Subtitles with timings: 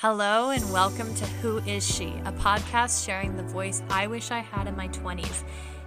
[0.00, 4.38] Hello, and welcome to Who Is She, a podcast sharing the voice I wish I
[4.38, 5.44] had in my 20s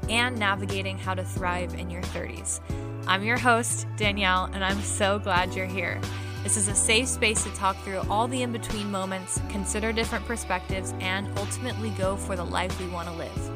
[0.08, 2.60] and navigating how to thrive in your 30s.
[3.07, 5.99] I'm your host, Danielle, and I'm so glad you're here.
[6.44, 10.27] This is a safe space to talk through all the in between moments, consider different
[10.27, 13.52] perspectives, and ultimately go for the life we want to live.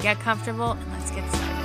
[0.00, 1.60] Get comfortable and let's get started.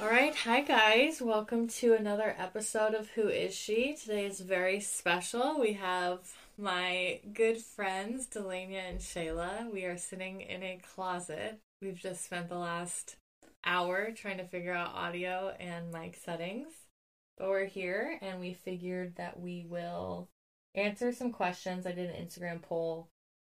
[0.00, 1.20] All right, hi guys.
[1.20, 3.96] Welcome to another episode of Who Is She?
[4.00, 5.58] Today is very special.
[5.58, 6.20] We have
[6.58, 9.72] my good friends, Dalena and Shelah.
[9.72, 11.60] We are sitting in a closet.
[11.80, 13.16] We've just spent the last
[13.64, 16.72] hour trying to figure out audio and mic settings.
[17.36, 20.28] But we're here and we figured that we will
[20.74, 21.86] answer some questions.
[21.86, 23.08] I did an Instagram poll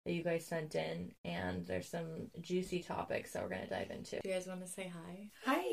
[0.05, 3.89] that you guys sent in, and there's some juicy topics that we're going to dive
[3.89, 4.19] into.
[4.21, 5.29] Do you guys want to say hi?
[5.45, 5.63] Hi,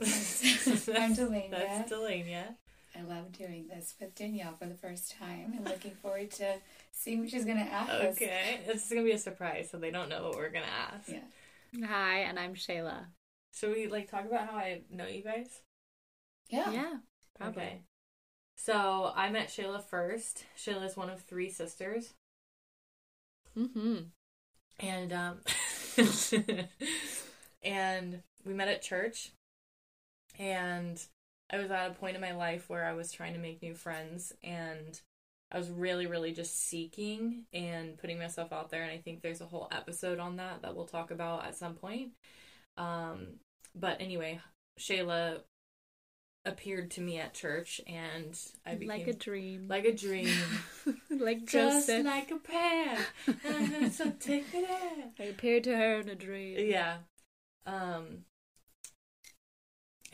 [0.00, 1.50] I'm Dalena.
[1.50, 2.56] That's Dalena.
[2.98, 6.54] I love doing this with Danielle for the first time and looking forward to
[6.92, 7.90] seeing what she's going to ask.
[7.90, 8.14] us.
[8.16, 10.64] Okay, this is going to be a surprise, so they don't know what we're going
[10.64, 11.08] to ask.
[11.08, 11.86] Yeah.
[11.86, 13.06] Hi, and I'm Shelah.
[13.54, 15.48] Should we like talk about how I know you guys?
[16.48, 16.94] Yeah.
[17.38, 17.62] probably.
[17.62, 17.80] Okay.
[18.56, 20.44] So I met Shelah first.
[20.58, 22.14] Shelah is one of three sisters,
[23.58, 23.96] Mm-hmm.
[24.80, 25.38] and um,
[27.62, 29.32] and we met at church.
[30.38, 31.02] And
[31.52, 33.74] I was at a point in my life where I was trying to make new
[33.74, 35.00] friends, and
[35.52, 38.82] I was really, really just seeking and putting myself out there.
[38.82, 41.74] And I think there's a whole episode on that that we'll talk about at some
[41.74, 42.10] point.
[42.76, 43.36] Um,
[43.74, 44.40] but anyway,
[44.80, 45.42] Shelah
[46.44, 49.66] appeared to me at church, and I became Like a dream.
[49.68, 50.28] like a dream.
[51.10, 52.04] like just Joseph.
[52.06, 52.98] like a prayer.
[53.90, 55.10] so take it in.
[55.18, 56.56] I appeared to her in a dream.
[56.70, 56.98] Yeah.
[57.66, 58.24] Um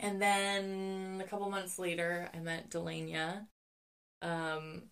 [0.03, 3.47] and then a couple months later I met Dalena.
[4.21, 4.83] Um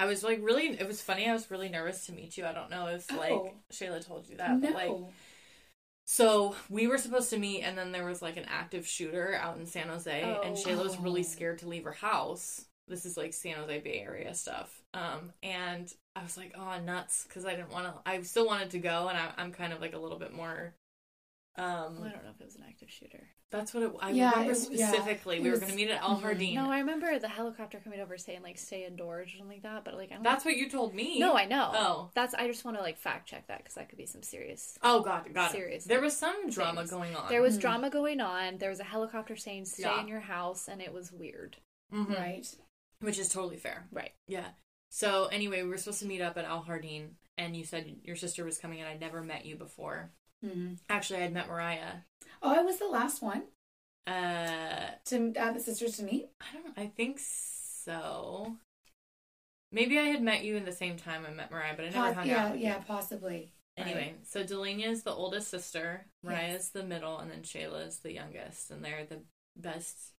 [0.00, 2.46] I was like really it was funny, I was really nervous to meet you.
[2.46, 3.54] I don't know if like Oh.
[3.72, 4.72] Shelah told you that, no.
[4.72, 4.92] but like
[6.06, 9.58] so we were supposed to meet and then there was like an active shooter out
[9.58, 10.60] in San Jose and Oh.
[10.60, 12.64] Shelah was really scared to leave her house.
[12.88, 14.82] This is like San Jose Bay Area stuff.
[14.94, 18.70] Um and I was like, "Oh, nuts," cuz I didn't want to I still wanted
[18.70, 20.74] to go and I I'm kind of like a little bit more
[21.58, 23.28] um Well, I don't know if it was an active shooter.
[23.50, 25.36] that's what it I Yeah, remember it- specifically.
[25.38, 26.22] It we were going to meet at Al mhm.
[26.22, 26.54] Hardin.
[26.54, 29.84] No, I remember the helicopter coming over saying like stay indoors or something like that.
[29.84, 30.22] But like I don't.
[30.22, 31.18] That's what you told me.
[31.18, 31.70] no, I know.
[31.74, 32.10] Oh.
[32.14, 34.78] that's I just want to like fact check that because that could be some serious.
[34.82, 35.56] Oh god, got it.
[35.56, 35.88] Seriously.
[35.88, 36.90] There was some drama Things.
[36.90, 37.28] going on.
[37.28, 37.60] There was Mhm.
[37.62, 38.58] drama going on.
[38.58, 40.00] There was a helicopter saying stay Yeah.
[40.00, 41.56] in your house, and it was weird.
[41.92, 42.16] Mhm.
[42.16, 42.46] Right.
[43.00, 43.88] Which is totally fair.
[43.90, 44.12] Right.
[44.26, 44.48] Yeah.
[44.90, 48.16] So anyway, we were supposed to meet up at Al Hardin, and you said your
[48.16, 50.12] sister was coming, and I'd never met you before.
[50.42, 51.94] Hmm Actually, I'd met Mariah.
[52.42, 53.42] Oh, I was the last one
[54.06, 56.28] Uh, to have the sisters to meet.
[56.40, 56.78] I don't.
[56.78, 58.56] I think so.
[59.70, 62.06] Maybe I had met you in the same time I met Mariah, but I never
[62.08, 62.84] Pos- hung yeah, out with yeah, you.
[62.86, 63.52] possibly.
[63.76, 66.70] Anyway, so Dalena is the oldest sister, Mariah Yes.
[66.70, 69.20] the middle, and then Shelah is the youngest, and they're the
[69.56, 70.14] best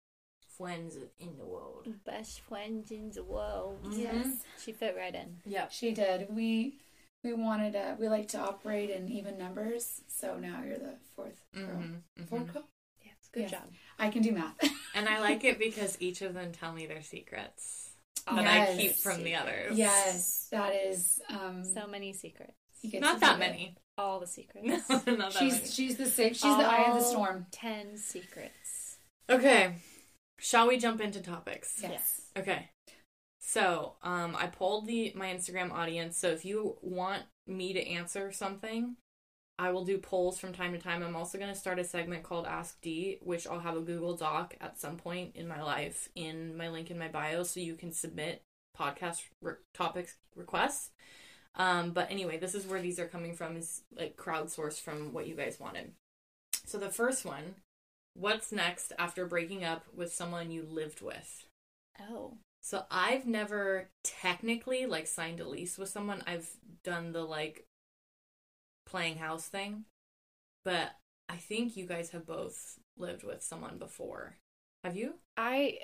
[0.56, 1.88] friends in the world.
[2.04, 3.82] Best friends in the world.
[3.84, 3.98] Mhm.
[3.98, 4.44] Yes.
[4.62, 5.40] She fit right in.
[5.44, 6.28] Yeah, She did.
[6.30, 6.78] We
[7.24, 7.96] we wanted to.
[7.98, 10.02] We like to operate in even numbers.
[10.08, 11.64] So now you're the fourth girl.
[11.66, 12.64] Mm-hmm, Fourth girl.
[13.04, 13.14] Yes.
[13.32, 13.50] Good Yes.
[13.52, 13.62] job.
[13.98, 14.54] I can do math.
[14.94, 17.92] And I like it because each of them tell me their secrets
[18.26, 19.78] Oh, that I keep from the others.
[19.78, 21.20] yes, that is.
[21.28, 22.52] Um, So many secrets.
[22.82, 23.46] you get Not that do it.
[23.50, 23.76] many.
[23.96, 24.66] All the secrets.
[24.66, 25.66] No, not that She's many.
[25.68, 26.38] she's the six.
[26.38, 27.46] She's the eye of the storm.
[27.52, 28.96] Ten secrets.
[29.30, 29.74] Okay.
[30.40, 31.78] Shall we jump into topics?
[31.80, 32.22] Yes.
[32.36, 32.70] Okay.
[33.48, 36.19] So, um, I polled the my Instagram audience.
[36.19, 38.97] So if you want me to answer something,
[39.59, 41.03] I will do polls from time to time.
[41.03, 44.14] I'm also going to start a segment called Ask D, which I'll have a Google
[44.14, 47.75] Doc at some point in my life in my link in my bio, so you
[47.75, 48.42] can submit
[48.78, 50.91] podcast re- topics requests.
[51.54, 55.26] Um, but anyway, this is where these are coming from is like crowdsourced from what
[55.26, 55.92] you guys wanted.
[56.66, 57.54] So the first one,
[58.12, 61.47] what's next after breaking up with someone you lived with?
[61.98, 62.34] Oh.
[62.60, 66.22] So I've never technically like signed a lease with someone.
[66.26, 66.50] I've
[66.84, 67.66] done the like
[68.87, 69.84] playing house thing.
[70.64, 70.90] But
[71.28, 74.37] I think you guys have both lived with someone before.
[74.84, 75.14] Have you?
[75.37, 75.78] I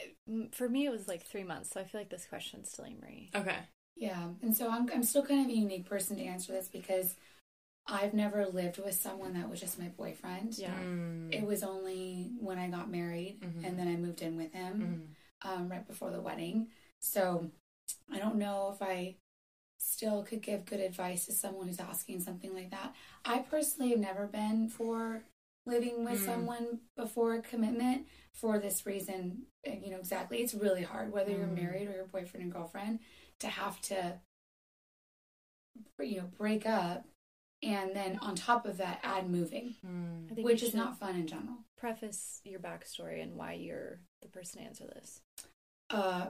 [0.53, 3.31] for me it was like three months, so I feel like this question's still Marie.
[3.35, 3.59] Okay.
[3.97, 7.17] Yeah, and so I'm I'm still kind of a unique person to answer this because
[7.87, 10.57] I've never lived with someone that was just my boyfriend.
[10.59, 10.75] Yeah.
[10.75, 11.35] Mm.
[11.35, 13.67] It was only when I got married Mhm.
[13.67, 15.15] and then I moved in with him Mhm.
[15.45, 16.69] Um, right before the wedding.
[17.01, 17.51] So
[18.13, 19.17] I don't know if I
[19.79, 22.95] still could give good advice to someone who's asking something like that.
[23.25, 25.23] I personally have never been for
[25.67, 26.25] living with Mm.
[26.25, 29.47] someone before a commitment for this reason.
[29.65, 30.39] You know, exactly.
[30.43, 31.55] It's really hard, whether you're Mm.
[31.55, 33.01] married or your boyfriend and girlfriend,
[33.41, 34.21] to have to
[35.99, 37.05] you know, break up,
[37.63, 40.43] and then on top of that, add moving, Mm.
[40.43, 41.65] Which is not fun in general.
[41.77, 45.21] Preface your backstory and why you're the person to answer this.
[45.91, 46.27] Uh,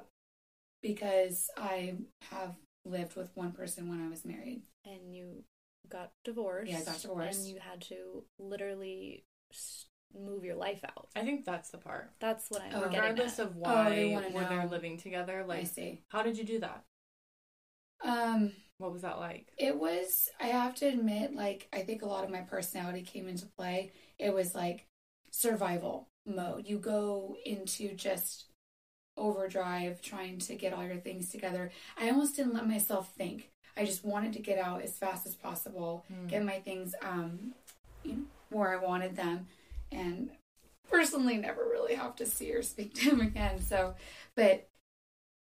[0.82, 1.94] because I
[2.30, 2.54] have
[2.84, 4.62] lived with one person when I was married.
[4.84, 5.44] And you
[5.88, 6.70] got divorced.
[6.70, 7.38] Yeah, I got divorced.
[7.40, 9.24] And you had to literally
[10.14, 11.08] move your life out.
[11.16, 12.10] I think that's the part.
[12.20, 12.80] That's what I'm Oh.
[12.88, 13.46] getting Regardless at.
[13.46, 14.66] of why wanna were they know.
[14.70, 16.02] living together, I like see.
[16.08, 16.84] how did you do that?
[18.02, 19.52] Um, What was that like?
[19.56, 20.28] it was.
[20.40, 23.92] I have to admit, like I think a lot of my personality came into play.
[24.18, 24.86] It was like
[25.30, 26.66] survival mode.
[26.68, 28.46] You go into just
[29.16, 31.70] overdrive trying to get all your things together.
[31.98, 33.50] I almost didn't let myself think.
[33.76, 36.28] I just wanted to get out as fast as possible, Mm.
[36.28, 37.54] get my things um
[38.02, 39.46] you know where I wanted them
[39.90, 40.30] and
[40.88, 43.60] personally never really have to see or speak to him again.
[43.60, 43.94] So,
[44.36, 44.68] but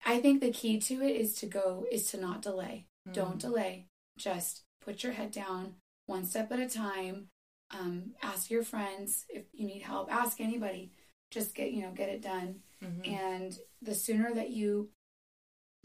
[0.05, 2.88] I think the key to it is to go is to not delay.
[3.12, 3.41] Don't Mm.
[3.41, 3.85] delay.
[4.17, 5.75] Just put your head down,
[6.07, 7.29] one step at a time.
[7.71, 10.12] Um, ask your friends if you need help.
[10.12, 10.91] Ask anybody.
[11.31, 12.61] Just get you know get it done.
[12.81, 13.07] Mhm.
[13.07, 14.91] And the sooner that you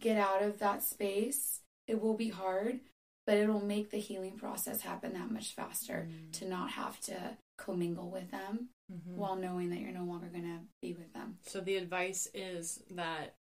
[0.01, 2.81] get out of that space, it will be hard,
[3.27, 6.33] but it'll make the healing process happen that much faster Mm.
[6.33, 9.15] to not have to commingle with them Mhm.
[9.17, 11.39] while knowing that you're no longer going to be with them.
[11.43, 13.37] So the advice is that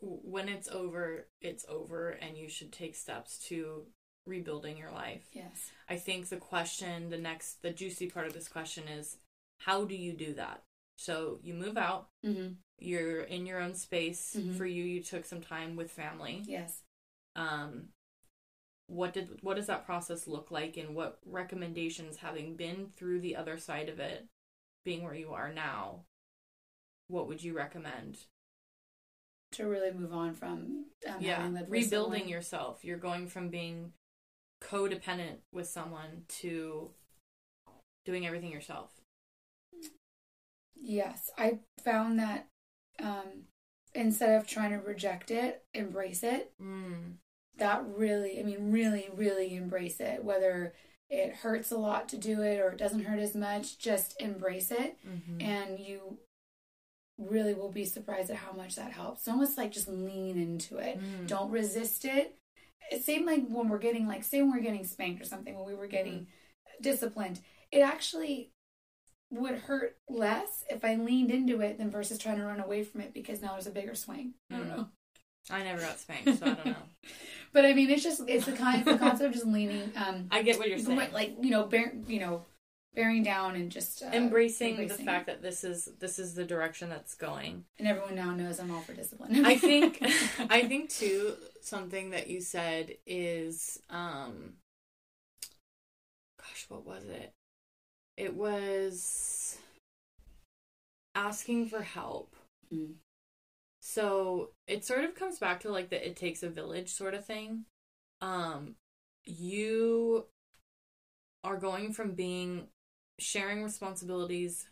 [0.00, 3.86] when it's over, it's over, and you should take steps to
[4.26, 5.28] rebuilding your life.
[5.32, 5.70] Yes.
[5.88, 9.18] I think the question, the next, the juicy part of this question is,
[9.58, 10.62] how do you do that?
[10.96, 12.54] So you move out, Mm-hmm.
[12.78, 14.34] you're in your own space.
[14.38, 14.56] Mhm.
[14.56, 16.42] For you, you took some time with family.
[16.46, 16.82] Yes.
[17.36, 17.88] Um,
[18.86, 23.36] what did what does that process look like, and what recommendations, having been through the
[23.36, 24.26] other side of it,
[24.84, 26.04] being where you are now,
[27.08, 28.18] what would you recommend?
[29.52, 32.84] To really move on from um, yeah, rebuilding yourself.
[32.84, 33.92] You're going from being
[34.60, 36.90] codependent with someone to
[38.04, 38.90] doing everything yourself.
[40.84, 42.46] Yes, I found that
[43.02, 43.46] um,
[43.94, 46.52] instead of trying to reject it, embrace it.
[46.62, 47.14] Mm.
[47.56, 50.22] That really, I mean, really, really embrace it.
[50.22, 50.74] Whether
[51.08, 54.70] it hurts a lot to do it or it doesn't hurt as much, just embrace
[54.70, 56.18] it, hmm and you
[57.16, 59.20] really will be surprised at how much that helps.
[59.20, 60.98] It's almost like just lean into it.
[60.98, 61.28] Mm.
[61.28, 62.36] Don't resist it.
[62.90, 65.66] It seemed like when we're getting like, say, when we're getting spanked or something, when
[65.66, 66.26] we were getting
[66.82, 67.40] disciplined,
[67.70, 68.50] it actually
[69.40, 73.00] would hurt less if I leaned into it than versus trying to run away from
[73.00, 74.34] it because now there's a bigger swing.
[74.50, 74.76] I don't Mm.
[74.76, 74.88] know.
[75.50, 76.76] I never got spanked, so I don't know.
[77.52, 80.42] But I mean, it's just it's the kind the concept of just leaning, um, I
[80.42, 81.12] get what you're saying.
[81.12, 82.44] like you know, bear, you know,
[82.94, 86.88] bearing down and just uh, embracing, the fact that this is this is the direction
[86.88, 87.64] that's going.
[87.78, 89.44] and everyone now knows I'm all for discipline.
[89.44, 89.98] I think
[90.50, 94.54] I think too something that you said is um
[96.38, 97.32] gosh, what was it?
[98.16, 99.58] It was
[101.14, 102.34] asking for help.
[102.72, 102.94] Mm.
[103.80, 107.24] So it sort of comes back to like the it takes a village sort of
[107.24, 107.64] thing.
[108.20, 108.76] Um
[109.24, 110.26] you
[111.42, 112.68] are going from being
[113.18, 114.66] sharing responsibilities,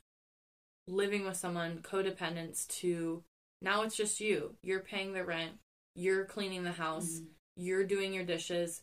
[0.86, 3.22] living with someone, codependence to
[3.60, 4.56] now it's just you.
[4.62, 5.52] You're paying the rent,
[5.94, 7.26] you're cleaning the house, Mhm.
[7.56, 8.82] you're doing your dishes.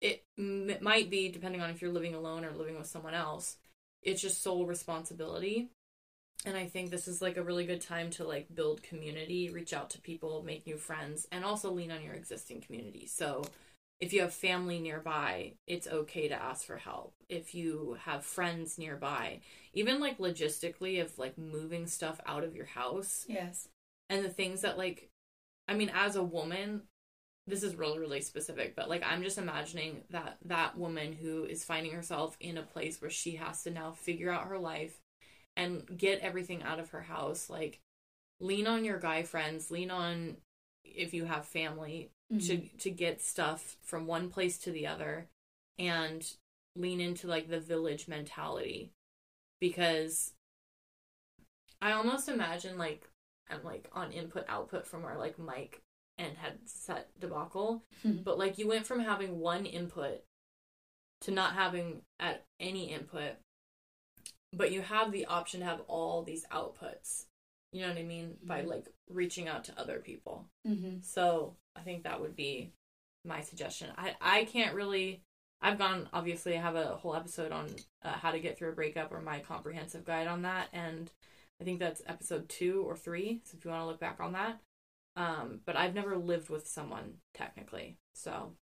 [0.00, 3.14] It, m- it might be depending on if you're living alone or living with someone
[3.14, 3.58] else.
[4.02, 5.70] It's just sole responsibility.
[6.44, 9.72] And I think this is like a really good time to like build community, reach
[9.72, 13.06] out to people, make new friends, and also lean on your existing community.
[13.06, 13.44] So
[14.00, 17.14] if you have family nearby, it's okay to ask for help.
[17.28, 19.40] If you have friends nearby,
[19.72, 23.68] even like logistically of like moving stuff out of your house yes,
[24.10, 25.08] and the things that like
[25.68, 26.82] I mean as a woman,
[27.46, 31.64] this is really really specific, but like I'm just imagining that that woman who is
[31.64, 35.00] finding herself in a place where she has to now figure out her life
[35.56, 37.80] and get everything out of her house, like
[38.40, 40.36] lean on your guy friends, lean on
[40.84, 42.40] if you have family Mhm.
[42.46, 45.28] to to get stuff from one place to the other
[45.78, 46.36] and
[46.76, 48.92] lean into like the village mentality
[49.60, 50.32] because
[51.80, 53.08] I almost imagine like
[53.50, 55.82] I'm like on input output from our like mic
[56.18, 58.22] and had set debacle Mhm.
[58.24, 60.24] but like you went from having one input
[61.22, 63.34] to not having at any input
[64.52, 67.26] but you have the option to have all these outputs
[67.72, 68.66] you know what i mean by Mhm.
[68.66, 72.74] like reaching out to other people hmm so I think that would be
[73.24, 73.90] my suggestion.
[73.96, 75.22] I I can't really.
[75.62, 76.54] I've gone obviously.
[76.54, 79.40] I have a whole episode on uh, how to get through a breakup or my
[79.40, 81.10] comprehensive guide on that, and
[81.60, 83.40] I think that's episode two or three.
[83.44, 84.60] So if you want to look back on that,
[85.16, 88.52] um, but I've never lived with someone technically, so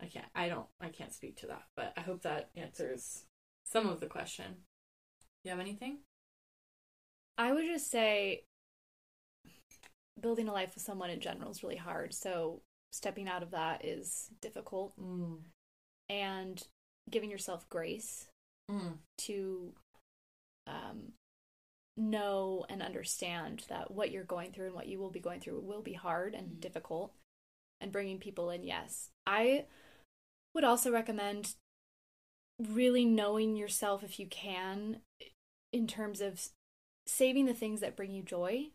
[0.00, 0.26] I can't.
[0.34, 0.66] I don't.
[0.80, 3.24] I can't speak to that, but I hope that answers
[3.64, 4.56] some of the question.
[5.44, 5.98] You have anything?
[7.36, 8.44] I would just say
[10.20, 12.14] building a life with someone in general is really hard.
[12.14, 14.92] So stepping out of that is difficult.
[15.00, 15.38] Mm.
[16.08, 16.62] And
[17.10, 18.26] giving yourself grace
[18.70, 18.96] Mm.
[19.18, 19.74] to
[20.66, 21.12] um,
[21.96, 25.60] know and understand that what you're going through and what you will be going through
[25.60, 26.60] will be hard and Mhm.
[26.60, 27.14] difficult.
[27.80, 29.10] And bringing people in, yes.
[29.26, 29.66] I
[30.54, 31.56] would also recommend
[32.58, 35.02] really knowing yourself if you can
[35.72, 36.48] in terms of
[37.06, 38.70] saving the things that bring you joy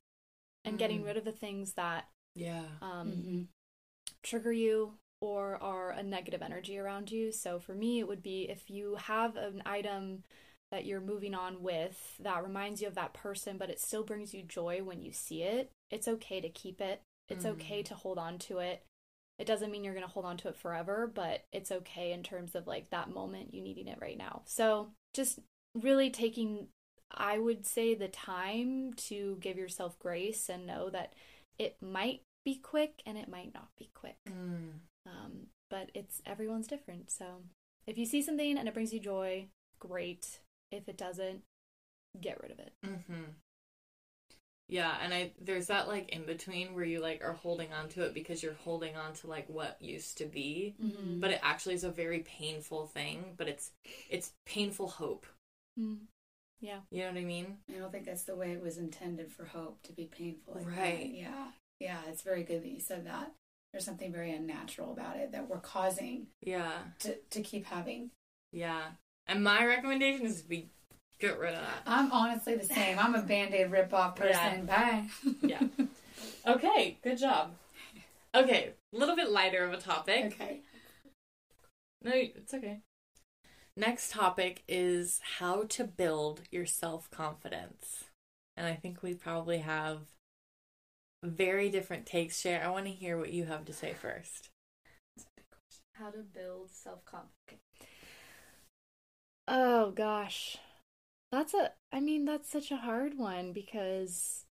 [0.66, 1.06] and getting Mm.
[1.06, 2.78] rid of the things that Yeah.
[2.82, 3.48] um, Mhm.
[4.22, 7.32] trigger you or are a negative energy around you.
[7.32, 10.24] So for me, it would be if you have an item
[10.72, 14.34] that you're moving on with that reminds you of that person, but it still brings
[14.34, 17.02] you joy when you see it, it's okay to keep it.
[17.28, 17.52] It's Mm.
[17.52, 18.84] okay to hold on to it.
[19.38, 22.24] It doesn't mean you're going to hold on to it forever, but it's okay in
[22.24, 24.42] terms of like that moment you needing it right now.
[24.46, 25.40] So just
[25.74, 26.68] really taking,
[27.10, 31.14] I would say, the time to give yourself grace and know that
[31.58, 34.18] it might be quick and it might not be quick.
[34.28, 34.80] Mm.
[35.06, 37.10] Um, but it's everyone's different.
[37.10, 37.44] So
[37.88, 39.48] if you see something and it brings you joy,
[39.80, 40.40] great.
[40.72, 41.42] If it doesn't,
[42.22, 42.72] get rid of it.
[42.86, 43.24] Mm-hmm.
[44.68, 48.04] Yeah, and I there's that like in between where you like are holding on to
[48.04, 51.20] it because you're holding on to like what used to be, Mhm.
[51.20, 53.34] but it actually is a very painful thing.
[53.36, 53.72] But it's
[54.10, 55.26] it's painful hope.
[55.80, 56.02] Mm.
[56.62, 56.82] Yeah.
[56.92, 57.58] You know what I mean?
[57.74, 60.56] I don't think that's the way it was intended for hope to be painful.
[60.56, 61.00] Like Right.
[61.00, 61.16] That.
[61.18, 61.52] Yeah.
[61.80, 62.02] Yeah.
[62.10, 63.32] It's very good that you said that.
[63.72, 68.12] There's something very unnatural about it that we're causing Yeah, to, to keep having.
[68.52, 68.92] yeah.
[69.30, 70.70] And my recommendation is to be
[71.20, 71.84] get rid of that.
[71.86, 72.98] I'm honestly the same.
[72.98, 74.66] I'm a band aid rip off person.
[74.66, 75.06] Bye.
[75.42, 75.62] Yeah.
[76.48, 77.52] Okay, good job.
[78.34, 80.26] Okay, a little bit lighter of a topic.
[80.34, 80.62] okay.
[82.04, 82.80] No, it's okay.
[83.78, 88.06] Next topic is how to build your self confidence.
[88.58, 90.00] And I think we probably have
[91.24, 92.40] very different takes.
[92.40, 92.64] Share.
[92.64, 94.50] I want to hear what you have to say first.
[95.94, 97.69] How to build self confidence.
[99.50, 100.58] Oh gosh.
[101.32, 104.46] That's a I mean that's such a hard one because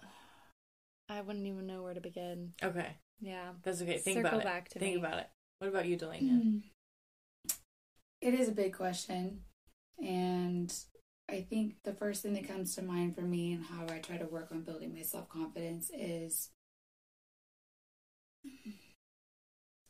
[1.08, 2.54] I wouldn't even know where to begin.
[2.62, 3.52] Okay, Yeah.
[3.62, 3.98] that's okay.
[3.98, 4.70] Think Circle about it.
[4.70, 5.00] to Think me.
[5.00, 5.28] about it.
[5.58, 6.22] What about you, Dalena?
[6.42, 6.62] Mm.
[8.20, 9.40] It is a big question.
[10.02, 10.70] And
[11.30, 14.18] I think the first thing that comes to mind for me and how I try
[14.18, 16.50] to work on building my self confidence is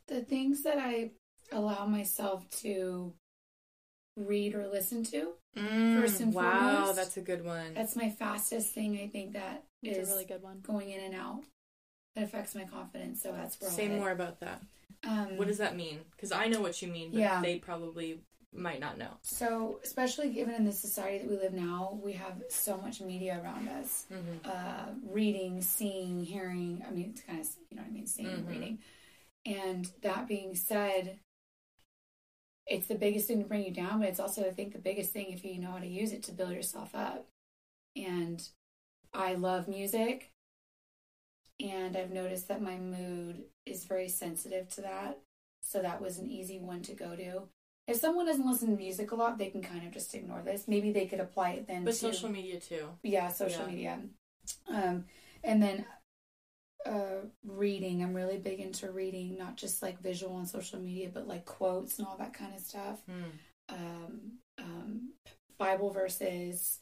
[0.07, 1.11] the things that I
[1.51, 3.13] allow myself to
[4.17, 5.33] read or listen to.
[5.53, 7.73] First and Mm, wow, foremost, that's a good one.
[7.73, 10.59] That's my fastest thing, I think, that It's is a really good one.
[10.61, 11.43] going in and out.
[12.15, 13.21] That affects my confidence.
[13.21, 13.97] So that's where I'll Say head.
[13.97, 14.61] more about that.
[15.03, 16.01] Um, What does that mean?
[16.11, 17.41] Because I know what you mean, but Yeah.
[17.41, 18.21] they probably
[18.53, 19.17] might not know.
[19.21, 23.41] So, especially given in the society that we live now, we have so much media
[23.41, 24.07] around us.
[24.11, 24.37] Mm-hmm.
[24.49, 26.83] Uh, reading, seeing, hearing.
[26.85, 28.07] I mean, it's kind of, you know what I mean?
[28.07, 28.49] Seeing and Mhm.
[28.49, 28.79] reading.
[29.45, 31.19] And that being said,
[32.71, 35.11] it's the biggest thing to bring you down, but it's also, I think, the biggest
[35.11, 37.27] thing if you know how to use it to build yourself up.
[37.97, 38.41] And
[39.13, 40.31] I love music.
[41.59, 45.19] And I've noticed that my mood is very sensitive to that.
[45.61, 47.43] So that was an easy one to go to.
[47.87, 50.67] If someone doesn't listen to music a lot, they can kind of just ignore this.
[50.67, 52.87] Maybe they could apply it then But to social media too.
[53.03, 53.71] yeah, social Yeah.
[53.71, 53.99] media.
[54.69, 55.05] Um,
[55.43, 55.85] and then
[56.85, 58.03] uh, reading.
[58.03, 61.99] I'm really big into reading, not just like visual on social media, but like quotes
[61.99, 62.99] and all that kind of stuff.
[63.07, 63.23] Hmm.
[63.69, 64.21] Um,
[64.59, 65.09] um,
[65.57, 66.79] Bible verses.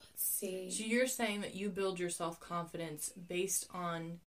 [0.00, 0.70] Let's see.
[0.70, 4.20] So you're saying that you build your self confidence based on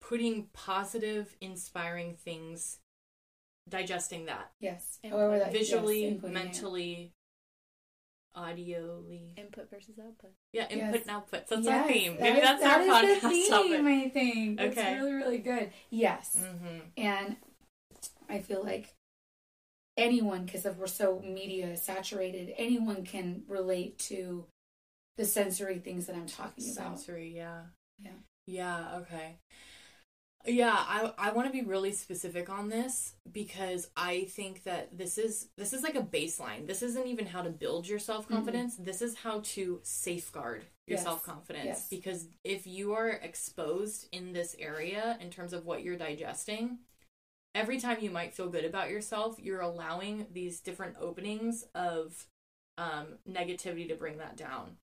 [0.00, 2.78] putting positive, inspiring things,
[3.68, 4.98] digesting that yes.
[5.08, 7.12] However, that visually, yes, mentally,
[8.36, 9.36] audioly.
[9.38, 10.30] Input versus output.
[10.52, 11.02] Yeah, input Yes.
[11.02, 11.46] and output.
[11.48, 12.12] That's Yes, our theme.
[12.14, 13.80] that Maybe is- that's that our is podcast the theme, topic.
[13.80, 14.56] I think.
[14.58, 14.94] That's Okay.
[14.96, 15.72] really, really good.
[15.90, 16.36] Yes.
[16.38, 16.78] Mm-hmm.
[16.96, 17.36] And
[18.28, 18.92] I feel like
[19.96, 24.46] anyone, because we're so media saturated, anyone can relate to
[25.16, 26.98] the sensory things that I'm talking about.
[26.98, 27.62] Sensory, yeah.
[28.00, 28.12] Yeah.
[28.46, 29.36] Yeah, okay.
[30.48, 35.18] Yeah, I I want to be really specific on this because I think that this
[35.18, 36.66] is this is like a baseline.
[36.66, 38.76] This isn't even how to build your self-confidence.
[38.76, 41.04] This is how to safeguard your Yes.
[41.04, 41.88] self-confidence Yes.
[41.88, 46.78] because if you are exposed in this area in terms of what you're digesting,
[47.54, 52.26] every time you might feel good about yourself, you're allowing these different openings of
[52.78, 54.78] um, negativity to bring that down.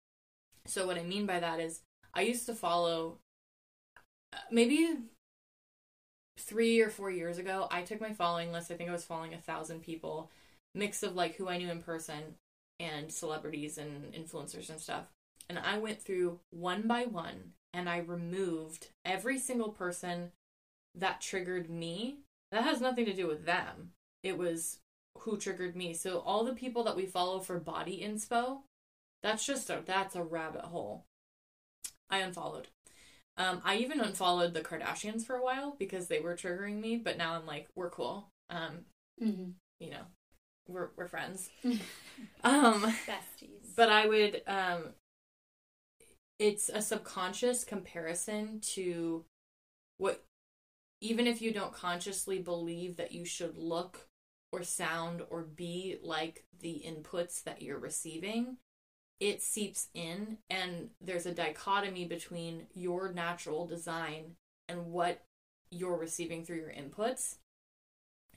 [0.67, 1.81] So what I mean by that is,
[2.13, 3.19] I used to follow
[4.33, 4.97] uh, maybe
[6.37, 8.71] three or four years ago, I took my following list.
[8.71, 10.31] I think I was following a thousand people,
[10.73, 12.35] mix of like who I knew in person
[12.79, 15.05] and celebrities and influencers and stuff.
[15.49, 20.31] And I went through one by one and I removed every single person
[20.95, 22.19] that triggered me.
[22.51, 23.91] That has nothing to do with them.
[24.23, 24.79] It was
[25.19, 25.93] who triggered me.
[25.93, 28.59] So all the people that we follow for body inspo,
[29.21, 31.05] that's just a that's a rabbit hole.
[32.09, 32.67] I unfollowed.
[33.37, 37.17] Um, I even unfollowed the Kardashians for a while because they were triggering me, but
[37.17, 38.29] now I'm like, we're cool.
[38.49, 38.85] Um,
[39.21, 39.51] Mm-hmm.
[39.79, 40.03] you know,
[40.67, 41.49] we're we're friends.
[42.43, 43.75] um, Besties.
[43.75, 44.93] but I would um
[46.39, 49.23] it's a subconscious comparison to
[49.97, 50.23] what
[51.01, 54.07] even if you don't consciously believe that you should look
[54.51, 58.57] or sound or be like the inputs that you're receiving
[59.19, 64.35] it seeps in and there's a dichotomy between your natural design
[64.67, 65.23] and what
[65.71, 67.35] you're receiving through your inputs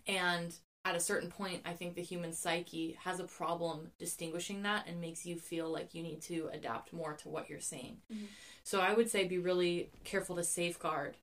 [0.06, 0.54] and
[0.84, 5.00] at a certain point, I think the human psyche has a problem distinguishing that and
[5.00, 8.00] makes you feel like you need to adapt more to what you're seeing.
[8.10, 8.28] Mhm.
[8.62, 11.18] So I would say be really careful to safeguard.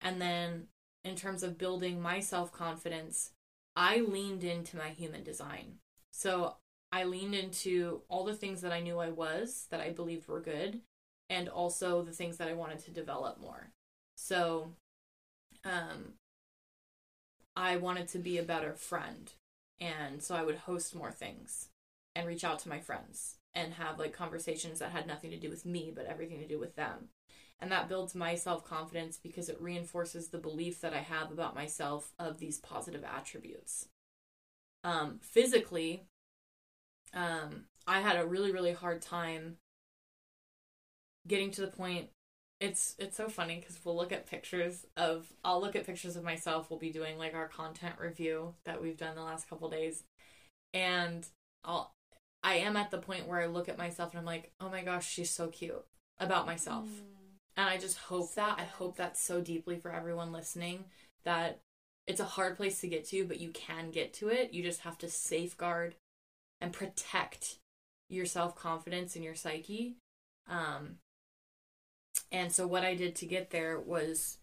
[0.00, 0.68] And then
[1.02, 3.32] in terms of building my self confidence,
[3.74, 5.80] I leaned into my human design.
[6.12, 6.58] So
[6.90, 10.40] I leaned into all the things that I knew I was, that I believed were
[10.40, 10.80] good,
[11.28, 13.70] and also the things that I wanted to develop more.
[14.16, 14.72] So
[15.64, 16.14] um,
[17.56, 19.32] I wanted to be a better friend.
[19.80, 21.68] And so I would host more things
[22.14, 25.50] and reach out to my friends and have like conversations that had nothing to do
[25.50, 27.08] with me, but everything to do with them.
[27.60, 31.54] And that builds my self confidence because it reinforces the belief that I have about
[31.54, 33.88] myself of these positive attributes.
[34.84, 36.04] Um, physically,
[37.14, 39.56] um, I had a really, really hard time
[41.26, 42.08] getting to the point
[42.60, 46.24] it's it's so funny because we'll look at pictures of I'll look at pictures of
[46.24, 46.68] myself.
[46.70, 50.02] We'll be doing like our content review that we've done the last couple days,
[50.74, 51.24] and
[51.64, 51.92] I'll
[52.42, 54.82] I am at the point where I look at myself and I'm like, oh my
[54.82, 55.84] gosh, she's so cute
[56.18, 57.38] about myself, Mm.
[57.58, 60.84] and I just hope that I hope that's so deeply for everyone listening
[61.24, 61.60] that
[62.08, 64.52] it's a hard place to get to, but you can get to it.
[64.52, 65.94] You just have to safeguard
[66.60, 67.56] and protect
[68.08, 69.96] your self confidence and your psyche.
[70.48, 70.96] Um,
[72.32, 74.38] and so what I did to get there was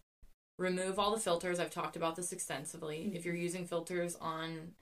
[0.58, 1.60] remove all the filters.
[1.60, 3.12] I've talked about this extensively.
[3.14, 4.72] If you're using filters on,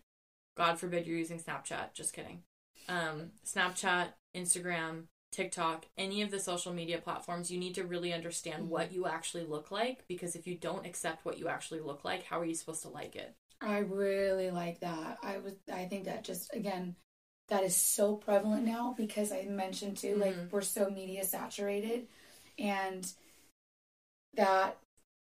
[0.56, 2.42] God forbid you're using Snapchat, just kidding.
[2.88, 8.64] Um, Snapchat, Instagram, TikTok, any of the social media platforms, you need to really understand
[8.64, 8.68] Mhm.
[8.68, 12.22] what you actually look like because if you don't accept what you actually look like,
[12.24, 13.34] how are you supposed to like it?
[13.60, 15.18] I really like that.
[15.22, 16.96] I was I think that just again
[17.48, 20.50] that is so prevalent now because I mentioned too like Mhm.
[20.50, 22.08] we're so media saturated
[22.58, 23.12] and
[24.34, 24.78] that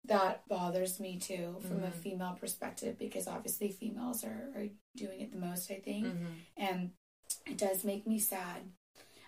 [0.05, 1.93] that bothers me too from a Mhm.
[1.93, 6.33] female perspective because obviously females are, are doing it the most I think Mm-hmm.
[6.57, 6.91] and
[7.45, 8.71] it does make me sad.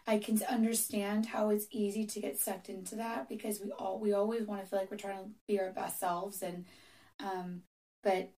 [0.08, 4.14] I can understand how it's easy to get sucked into that because we all we
[4.14, 6.66] always want to feel like we're trying to be our best selves and
[7.20, 7.64] um
[8.02, 8.32] but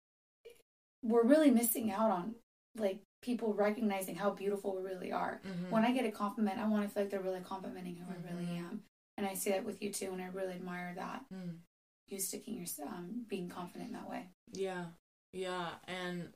[1.01, 2.35] we're really missing out on
[2.75, 5.41] like people recognizing how beautiful we really are.
[5.43, 5.71] Mm-hmm.
[5.71, 8.31] When I get a compliment, I want to feel like they're really complimenting who I
[8.31, 8.59] really Mhm.
[8.59, 8.83] am.
[9.17, 11.25] And I see that with you too and I really admire that.
[11.33, 11.61] Mm.
[12.07, 14.29] You sticking your um being confident that way.
[14.51, 14.91] Yeah.
[15.33, 15.79] Yeah.
[15.87, 16.33] And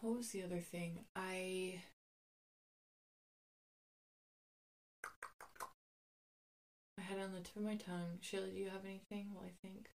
[0.00, 1.04] what was the other thing?
[1.14, 1.80] I.
[6.98, 8.18] I had on the tip of my tongue.
[8.22, 9.32] Shelah, do you have anything?
[9.34, 9.90] Well, I think.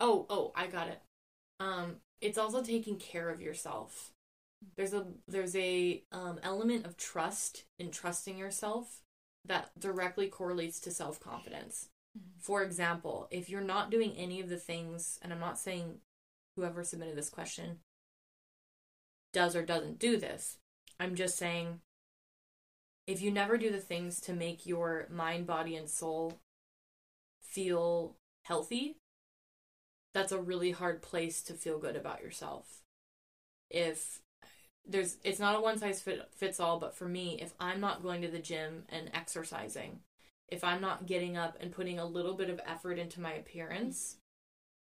[0.00, 1.00] Oh, oh, I got it.
[1.62, 4.12] Um, it's also taking care of yourself.
[4.76, 9.00] There's a there's a um element of trust in trusting yourself
[9.44, 11.88] that directly correlates to self confidence.
[12.38, 15.98] For example, if you're not doing any of the things, and I'm not saying
[16.56, 17.78] whoever submitted this question
[19.32, 20.58] does or doesn't do this,
[21.00, 21.80] I'm just saying
[23.06, 26.40] if you never do the things to make your mind, body, and soul
[27.40, 28.96] feel healthy,
[30.14, 32.82] that's a really hard place to feel good about yourself.
[33.70, 34.22] If
[34.86, 38.02] there's it's not a one size fit, fits all but for me if i'm not
[38.02, 40.00] going to the gym and exercising
[40.48, 44.16] if i'm not getting up and putting a little bit of effort into my appearance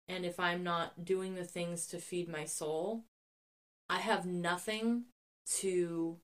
[0.09, 3.05] and if i'm not doing the things to feed my soul
[3.91, 5.05] i have nothing
[5.47, 6.17] to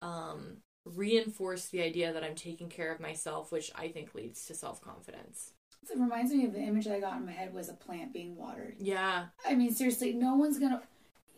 [0.00, 4.54] um reinforce the idea that i'm taking care of myself which i think leads to
[4.54, 7.74] self-confidence It reminds me of the image that I got in my head was a
[7.74, 8.76] plant being watered.
[8.78, 10.82] yeah I mean, seriously, no one's gonna,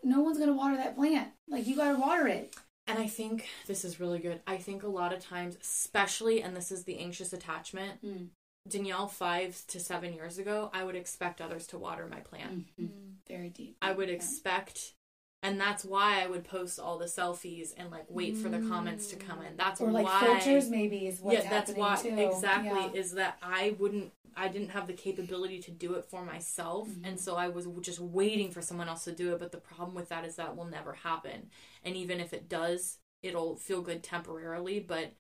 [0.03, 1.29] no one's gonna water that plant.
[1.49, 2.57] Like you gotta water it.
[2.87, 4.41] And I think this is really good.
[4.49, 8.29] I think a lot of times, especially, and this is the anxious attachment, Mm.
[8.69, 12.67] Danielle five to seven years ago, I would expect others to water my plant.
[12.79, 13.15] Mhm.
[13.29, 13.77] Very deep.
[13.81, 14.17] I would Yeah.
[14.17, 14.95] expect,
[15.43, 19.07] and that's why I would post all the selfies and like wait for the comments
[19.09, 19.57] to come in.
[19.57, 22.17] That's or like why filters maybe is what's yeah, that's why too.
[22.19, 23.01] exactly Yeah.
[23.01, 27.05] is that I wouldn't I didn't have the capability to do it for myself Mm-hmm.
[27.05, 29.95] and so I was just waiting for someone else to do it but the problem
[29.95, 31.51] with that is that will never happen
[31.85, 35.15] and even if it does it'll feel good temporarily but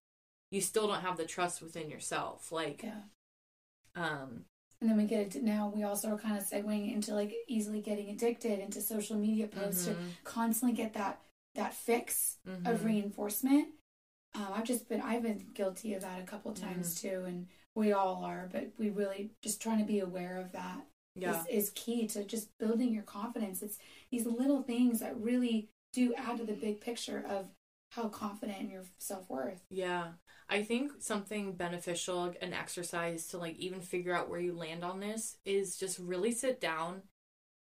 [0.50, 3.00] you still don't have the trust within yourself like yeah.
[3.96, 4.44] um
[4.80, 5.70] And then we get it now.
[5.74, 9.84] We also are kind of segueing into like easily getting addicted into social media posts
[9.84, 10.16] to Mhm.
[10.24, 11.20] constantly get that
[11.54, 12.84] that fix of mhm.
[12.86, 13.74] reinforcement.
[14.34, 17.08] Um, I've just been I've been guilty of that a couple times Mm-hmm.
[17.08, 18.48] too, and we all are.
[18.52, 22.24] But we really just trying to be aware of that yeah is, is key to
[22.24, 23.62] just building your confidence.
[23.62, 23.78] It's
[24.10, 27.46] these little things that really do add to the big picture of
[27.90, 29.60] how confident in your self worth.
[29.70, 30.12] Yeah.
[30.52, 34.98] I think something beneficial, an exercise to like even figure out where you land on
[34.98, 37.02] this is just really sit down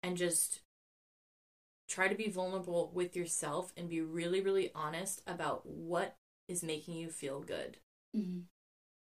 [0.03, 0.61] and just
[1.89, 6.15] try to be vulnerable with yourself and be really, really honest about what
[6.47, 7.77] is making you feel good.
[8.15, 8.41] Mm-hmm.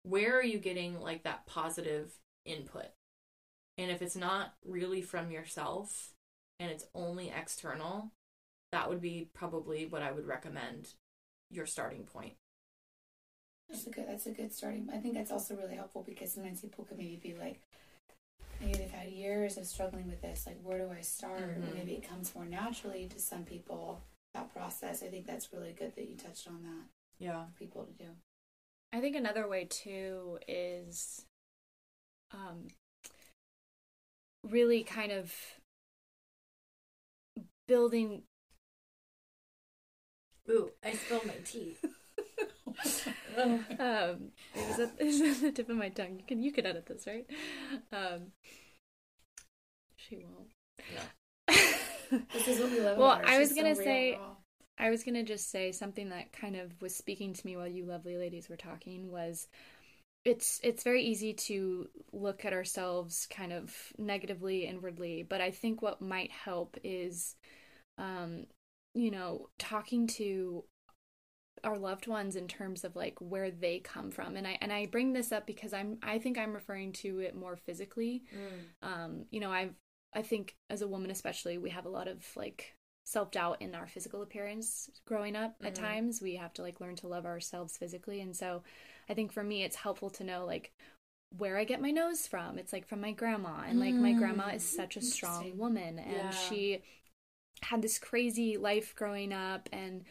[0.03, 2.13] Where are you getting like that positive
[2.45, 2.87] input?
[3.77, 6.13] And if it's not really from yourself
[6.57, 8.11] and it's only external,
[8.71, 10.93] that would be probably what I would recommend
[11.51, 12.35] your starting point.
[13.73, 14.05] That's a good.
[14.07, 14.87] That's a good starting.
[14.93, 17.59] I think that's also really helpful because sometimes people could maybe be like,
[18.61, 20.45] maybe they've had years of struggling with this.
[20.45, 21.41] Like, where do I start?
[21.41, 21.73] Or Mhm.
[21.73, 24.03] maybe it comes more naturally to some people.
[24.35, 25.01] That process.
[25.01, 27.45] I think that's really good that you touched on that Yeah.
[27.47, 28.15] for people to do.
[28.91, 31.25] I think another way too is
[32.31, 32.67] um,
[34.43, 35.33] really kind of
[37.67, 38.23] building.
[40.49, 41.77] Ooh, I spilled my tea.
[43.37, 43.65] um,
[44.55, 46.17] it was at, it was at the tip of my tongue.
[46.17, 47.25] You can you can edit this, right?
[47.91, 48.31] Um,
[49.95, 50.49] she won't.
[52.33, 52.97] This is what we love.
[52.97, 53.21] Well.
[53.25, 54.19] I was She's gonna real, say-
[54.77, 57.85] I was gonna just say something that kind of was speaking to me while you
[57.85, 59.47] lovely ladies were talking was
[60.25, 65.81] it's it's very easy to look at ourselves kind of negatively inwardly, but I think
[65.81, 67.35] what might help is
[67.97, 68.45] um
[68.95, 70.63] you know, talking to
[71.63, 74.35] our loved ones in terms of like where they come from.
[74.37, 77.35] And I and I bring this up because I'm I think I'm referring to it
[77.35, 78.23] more physically.
[78.81, 79.73] Um you know i've
[80.13, 83.87] i think as a woman especially we have a lot of like self-doubt in our
[83.87, 85.75] physical appearance growing up at Mhm.
[85.75, 86.21] times.
[86.21, 88.21] We have to like learn to love ourselves physically.
[88.21, 88.63] And so
[89.09, 90.71] i think for me it's helpful to know like
[91.37, 92.57] where i get my nose from.
[92.59, 93.63] It's like from my grandma.
[93.67, 95.99] And like my grandma is such a strong woman.
[95.99, 96.33] And Yeah.
[96.33, 96.83] she
[97.61, 99.69] had this crazy life growing up.
[99.71, 100.03] And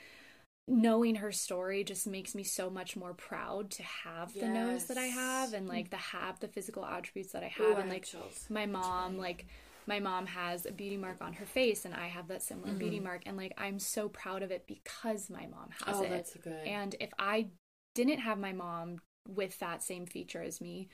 [0.69, 4.97] knowing her story just makes me so much more proud to have the nose that
[4.97, 8.05] I have and like to have the physical attributes that I have I and like
[8.05, 8.47] chills.
[8.49, 9.47] my mom like
[9.87, 13.01] my mom has a beauty mark on her face and I have that similar beauty
[13.01, 13.05] Mhm.
[13.05, 16.11] mark and like I'm so proud of it because my mom has Oh, it.
[16.11, 16.67] that's good.
[16.67, 17.49] And if I
[17.95, 20.89] didn't have my mom with that same feature as me,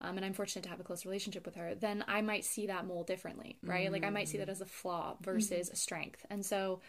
[0.00, 2.66] um, and I'm fortunate to have a close relationship with her, then I might see
[2.66, 3.90] that mole differently, right?
[3.92, 6.26] Like I might see that as a flaw versus a strength.
[6.28, 6.80] And so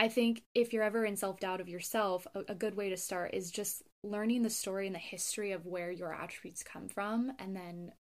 [0.00, 2.96] I think if you're ever in self doubt of yourself, a, a good way to
[2.96, 7.32] start is just learning the story and the history of where your attributes come from.
[7.38, 7.92] And then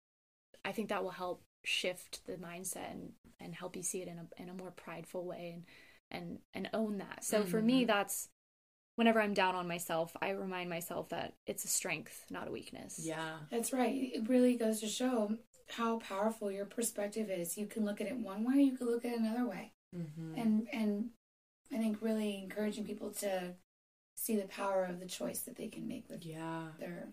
[0.64, 4.18] I think that will help shift the mindset and, and help you see it in
[4.18, 5.66] a, in a more prideful way and,
[6.10, 7.26] and, and own that.
[7.26, 7.88] So for me, Mhm.
[7.88, 8.30] that's
[8.96, 13.02] whenever I'm down on myself, I remind myself that it's a strength, not a weakness.
[13.04, 13.40] yeah.
[13.52, 13.94] That's right.
[14.14, 15.36] It really goes to show
[15.68, 17.58] how powerful your perspective is.
[17.58, 19.74] You can look at it one way, you can look at it another way.
[19.96, 20.36] Mm-hmm.
[20.38, 21.10] And and
[21.74, 23.54] I think really encouraging people to
[24.16, 26.68] see the power of the choice that they can make with yeah.
[26.80, 27.10] their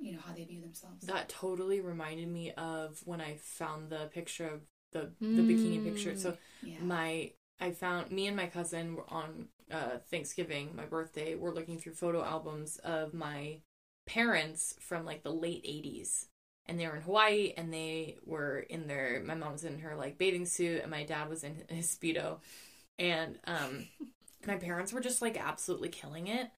[0.00, 1.06] you know how they view themselves.
[1.06, 4.60] That totally reminded me of when I found the picture of
[4.92, 6.16] the the bikini picture.
[6.16, 6.76] So yeah.
[6.80, 11.34] my I found me and my cousin were on uh, Thanksgiving, my birthday.
[11.34, 13.60] We're looking through photo albums of my
[14.06, 16.26] parents from like the late '80s,
[16.66, 19.22] and they were in Hawaii, and they were in their.
[19.24, 22.38] My mom was in her like bathing suit, and my dad was in his speedo,
[22.98, 23.86] and um,
[24.46, 26.50] my parents were just like absolutely killing it.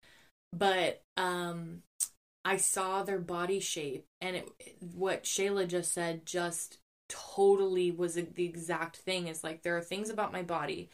[0.52, 1.82] But um,
[2.44, 4.48] I saw their body shape, and it
[4.80, 10.10] what Shelah just said just totally was the exact thing is like there are things
[10.10, 10.90] about my body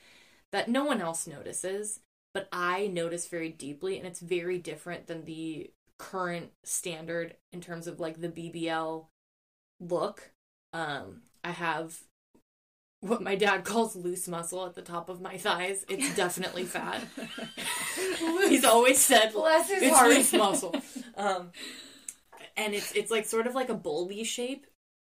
[0.50, 2.00] that no one else notices
[2.34, 7.86] but i notice very deeply and it's very different than the current standard in terms
[7.86, 9.06] of like the bbl
[9.80, 10.32] look
[10.72, 12.00] um i have
[13.02, 17.02] what my dad calls loose muscle at the top of my thighs it's definitely fat
[18.48, 20.08] he's always said Bless his it's heart.
[20.08, 20.74] loose muscle
[21.16, 21.50] um
[22.56, 24.66] and it's it's like sort of like a bulby shape.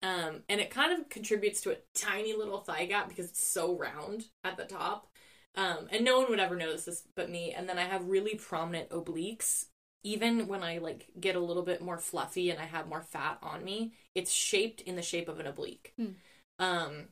[0.03, 3.75] Um, and it kind of contributes to a tiny little thigh gap because it's so
[3.77, 5.07] round at the top.
[5.55, 7.53] Um, and no one would ever notice this but me.
[7.53, 9.65] And then I have really prominent obliques.
[10.03, 13.39] Even when I like get a little bit more fluffy and I have more fat
[13.41, 15.93] on me, it's shaped in the shape of an oblique.
[15.97, 16.11] Hmm.
[16.59, 17.07] Um,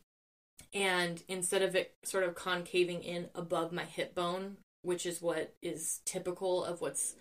[0.73, 5.53] and instead of it sort of concaving in above my hip bone, which is what
[5.61, 7.15] is typical of what's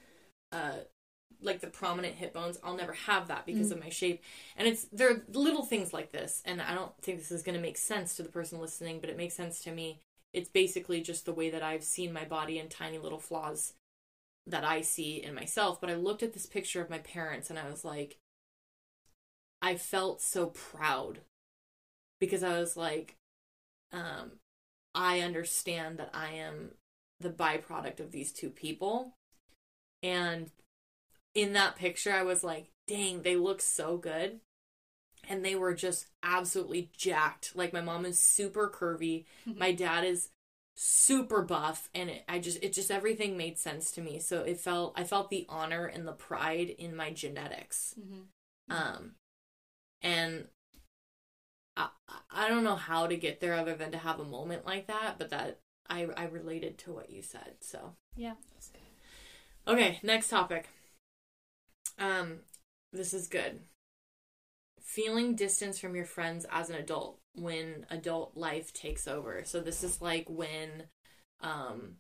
[0.53, 0.79] uh
[1.43, 3.73] like the prominent hip bones, I'll never have that because Mm.
[3.73, 4.23] of my shape.
[4.57, 7.57] And it's there are little things like this, and I don't think this is going
[7.57, 10.01] to make sense to the person listening, but it makes sense to me.
[10.33, 13.75] It's basically just the way that I've seen my body and tiny little flaws
[14.47, 15.81] that I see in myself.
[15.81, 18.19] But I looked at this picture of my parents and I was like,
[19.63, 21.21] I felt so proud
[22.21, 23.17] because I was like,
[23.93, 24.33] um,
[24.95, 26.73] I understand that I am
[27.21, 29.15] the byproduct of these two people.
[30.03, 30.51] And
[31.35, 34.41] in that picture, I was like, dang, they look so good.
[35.29, 37.55] And they were just absolutely jacked.
[37.55, 39.25] Like, my mom is super curvy.
[39.47, 40.31] my dad is
[40.75, 44.59] super buff and it, i just it just everything made sense to me so it
[44.59, 48.75] felt i felt the honor and the pride in my genetics Mhm.
[48.75, 49.15] um
[50.01, 50.49] and
[51.77, 51.89] I,
[52.31, 55.17] I don't know how to get there other than to have a moment like that
[55.19, 57.95] but that i i related to what you said so.
[58.17, 58.35] Yeah.
[59.67, 60.69] okay next topic.
[61.99, 62.41] Um
[62.93, 63.61] this is good.
[64.83, 69.43] Feeling distance from your friends as an adult when adult life takes over.
[69.45, 70.85] So this is like when
[71.43, 71.97] um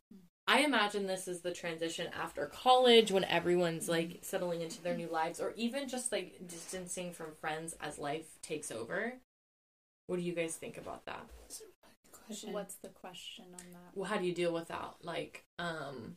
[0.46, 5.08] i imagine this is the transition after college when everyone's like settling into their new
[5.08, 9.14] lives or even just like distancing from friends as life takes over
[10.12, 11.24] what do you guys think about that
[12.26, 12.52] Question.
[12.52, 13.92] What's the question on that?
[13.94, 16.16] well, how do you deal with that like um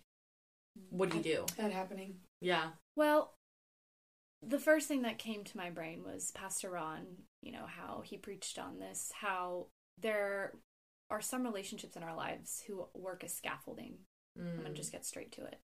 [0.90, 2.16] what do you do that happening?
[2.42, 3.34] yeah Well,
[4.46, 7.06] the first thing that came to my brain was Pastor Ron,
[7.42, 10.54] you know, how he preached on this, how there
[11.10, 13.96] are some relationships in our lives who work as scaffolding.
[14.38, 14.66] I'm going Mm.
[14.68, 15.60] to just get straight to it.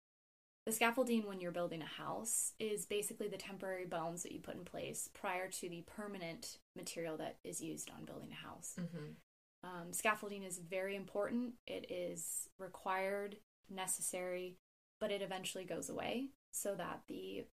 [0.66, 4.56] The scaffolding when you're building a house is basically the temporary bones that you put
[4.56, 8.76] in place prior to the permanent material that is used on building a house.
[8.78, 9.16] Mhm.
[9.64, 11.56] Um, scaffolding is very important.
[11.66, 13.38] It is required,
[13.70, 14.58] necessary,
[15.00, 17.46] but it eventually goes away so that the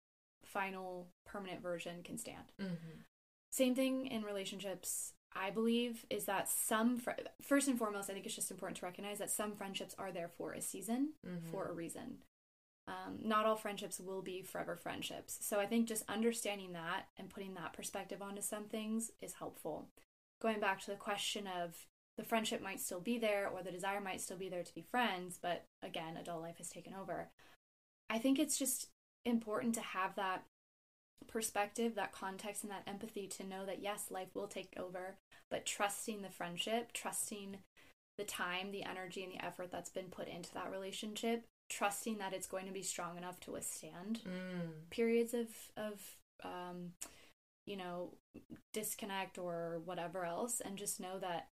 [0.45, 2.53] final permanent version can stand.
[2.59, 3.05] Mhm.
[3.51, 8.27] Same thing in relationships, I believe, is that some, fr- first and foremost, I think
[8.27, 11.51] it's just important to recognize that some friendships are there for a season, Mhm.
[11.51, 12.23] for a reason.
[12.89, 15.37] Um, not all friendships will be forever friendships.
[15.43, 19.89] So I think just understanding that and putting that perspective onto some things is helpful.
[20.41, 21.77] Going back to the question of
[22.17, 24.81] the friendship might still be there or the desire might still be there to be
[24.81, 27.29] friends, but again, adult life has taken over.
[28.09, 28.89] I think it's just
[29.27, 30.45] important to have that
[31.27, 35.19] perspective, that context, and that empathy to know that yes, life will take over,
[35.51, 37.59] but trusting the friendship, trusting
[38.17, 42.33] the time, the energy, and the effort that's been put into that relationship, trusting that
[42.33, 44.91] it's going to be strong enough to withstand Mm.
[44.91, 46.01] periods of of
[46.45, 46.93] um,
[47.67, 48.15] you know
[48.73, 51.49] disconnect or whatever else, and just know that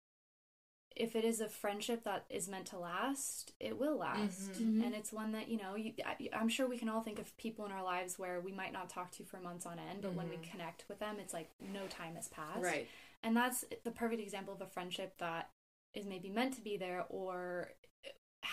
[0.96, 4.84] if it is a friendship that is meant to last, it will last, Mhm.
[4.86, 5.74] and it's one that you know.
[5.76, 8.52] You, I, I'm sure we can all think of people in our lives where we
[8.52, 10.52] might not talk to for months on end, but when we Mhm.
[10.52, 12.62] connect with them, it's like no time has passed.
[12.62, 12.88] right
[13.24, 15.50] And that's the perfect example of a friendship that
[15.96, 17.72] is maybe meant to be there or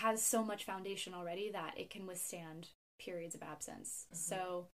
[0.01, 4.07] has so much foundation already that it can withstand periods of absence.
[4.13, 4.17] Mhm.
[4.17, 4.69] So,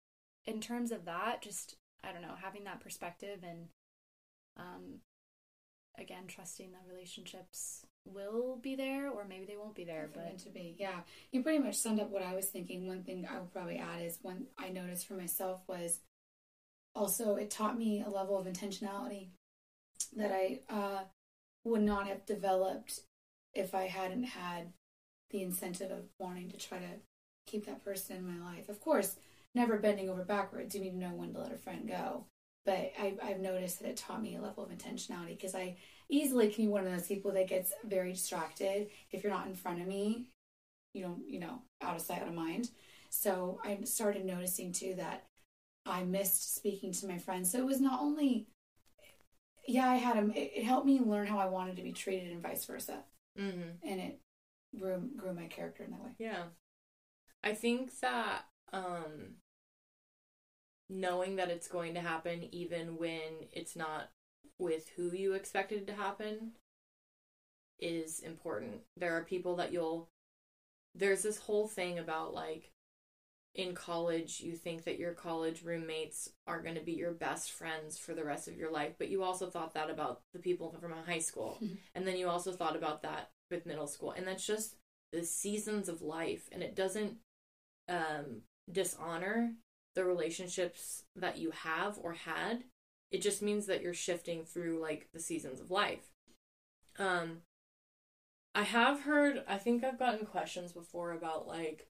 [0.45, 3.69] in terms of that, just, I don't know, having that perspective and,
[4.57, 5.01] um,
[5.95, 10.09] again, trusting that relationships will be there or maybe they won't be there.
[10.13, 10.75] But meant to be.
[10.77, 12.87] Yeah, you pretty much summed up what I was thinking.
[12.87, 16.01] One thing I would probably add is one I noticed for myself was
[16.95, 19.29] also it taught me a level of intentionality
[20.15, 21.03] that I uh,
[21.63, 23.01] would not have developed
[23.53, 24.73] if I hadn't had
[25.33, 26.87] the incentive of wanting to try to
[27.45, 28.69] keep that person in my life.
[28.69, 29.17] Of course,
[29.53, 30.73] never bending over backwards.
[30.73, 32.25] You need to know when to let a friend go.
[32.65, 35.75] But I, I've noticed that it taught me a level of intentionality because I
[36.07, 38.87] easily can be one of those people that gets very distracted.
[39.11, 40.29] If you're not in front of me,
[40.93, 42.69] you don't, you know, out of sight, out of mind.
[43.09, 45.25] So I started noticing too that
[45.85, 47.51] I missed speaking to my friends.
[47.51, 48.47] So it was not only,
[49.67, 50.31] yeah, I had them.
[50.31, 52.99] It, it helped me learn how I wanted to be treated and vice versa,
[53.37, 53.87] mm-hmm.
[53.87, 54.19] and it
[54.77, 56.11] grew grew my character in that way.
[56.19, 56.43] Yeah.
[57.43, 59.35] I think that um
[60.89, 64.09] knowing that it's going to happen even when it's not
[64.59, 66.51] with who you expected it to happen
[67.79, 68.81] is important.
[68.97, 70.09] There are people that you'll
[70.95, 72.71] there's this whole thing about like
[73.55, 77.97] in college you think that your college roommates are going to be your best friends
[77.99, 80.91] for the rest of your life but you also thought that about the people from
[81.05, 81.59] high school
[81.95, 84.75] and then you also thought about that with middle school and that's just
[85.13, 87.17] the seasons of life and it doesn't
[87.89, 89.53] um dishonor
[89.95, 92.63] the relationships that you have or had.
[93.11, 96.09] It just means that you're shifting through like the seasons of life.
[96.97, 97.43] Um
[98.55, 101.87] i have heard i think i've gotten questions before about like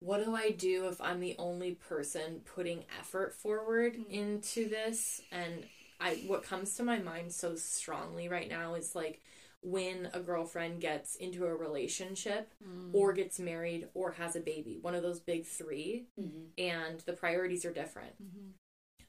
[0.00, 4.10] what do i do if i'm the only person putting effort forward Mm.
[4.10, 5.20] into this?
[5.32, 5.64] And
[6.00, 9.22] i what comes to my mind so strongly right now is like
[9.66, 12.94] when a girlfriend gets into a relationship Mm.
[12.94, 16.50] or gets married or has a baby one of those big 3 Mhm.
[16.56, 18.52] and the priorities are different Mhm.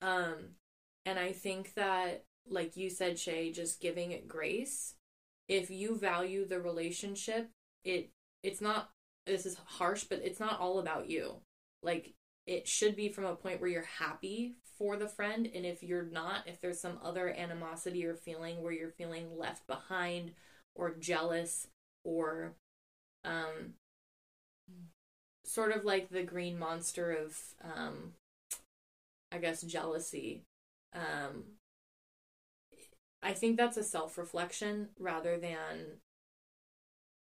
[0.01, 0.55] um,
[1.05, 4.95] and I think that, like you said, Shay, just giving it grace.
[5.47, 7.49] If you value the relationship,
[7.85, 8.11] it
[8.43, 8.91] it's not.
[9.25, 11.41] This is harsh, but it's not all about you.
[11.81, 12.13] Like
[12.47, 16.05] it should be from a point where you're happy for the friend, and if you're
[16.05, 20.33] not, if there's some other animosity or feeling where you're feeling left behind
[20.75, 21.67] or jealous
[22.03, 22.55] or,
[23.25, 23.75] um,
[25.43, 28.13] sort of like the green monster of um
[29.31, 30.43] I guess jealousy.
[30.93, 31.57] Um
[33.21, 36.01] I think that's a self-reflection rather than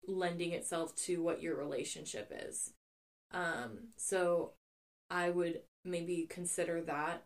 [0.08, 2.74] lending itself to what your relationship is.
[3.32, 4.54] Um so
[5.10, 7.24] I would maybe consider that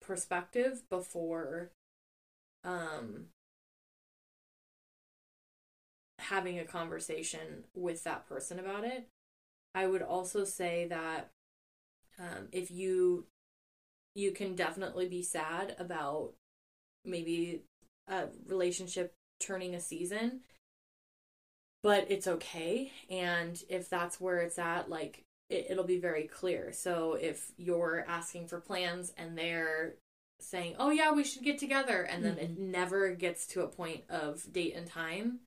[0.00, 1.70] perspective before
[2.64, 3.28] um
[6.18, 9.08] having a conversation with that person about it.
[9.74, 11.30] I would also say that
[12.18, 13.26] um, if you
[14.14, 16.32] you can definitely be sad about
[17.04, 17.62] maybe
[18.08, 20.40] a relationship turning a season,
[21.82, 22.92] but it's okay.
[23.10, 26.72] And if that's where it's at, like it, it'll be very clear.
[26.72, 29.94] So if you're asking for plans and they're
[30.40, 34.04] saying, "Oh yeah, we should get together," and then it never gets to a point
[34.08, 35.40] of date and time,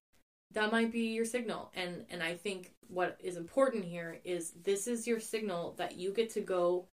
[0.51, 1.71] that might be your signal.
[1.75, 6.11] And and I think what is important here is this is your signal that you
[6.11, 6.87] get to go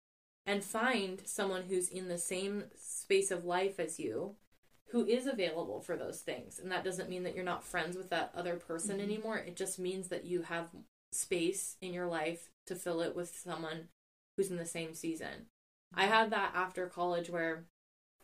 [0.46, 4.36] and find someone who's in the same space of life as you
[4.90, 6.60] who is available for those things.
[6.60, 9.04] And that doesn't mean that you're not friends with that other person Mhm.
[9.04, 9.38] anymore.
[9.38, 10.70] It just means that you have
[11.12, 13.90] space in your life to fill it with someone
[14.36, 15.48] who's in the same season.
[15.94, 17.64] I had that after college where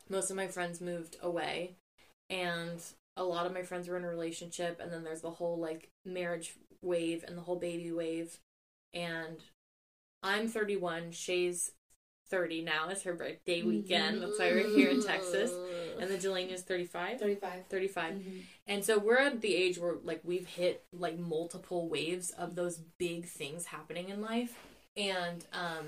[0.09, 1.75] most of my friends moved away
[2.29, 2.81] and
[3.15, 5.89] a lot of my friends were in a relationship and then there's the whole like
[6.05, 8.39] marriage wave and the whole baby wave
[8.93, 9.37] and
[10.23, 11.71] I'm 31, Shay's
[12.29, 12.89] 30 now.
[12.89, 14.21] It's her birthday weekend.
[14.21, 15.51] That's why we're here in Texas.
[15.99, 17.19] And then Dalena's 35.
[17.19, 17.67] 35.
[17.67, 18.13] 35.
[18.13, 18.41] Mhm.
[18.67, 22.79] And so we're at the age where like we've hit like multiple waves of those
[22.97, 24.57] big things happening in life.
[24.95, 25.87] And um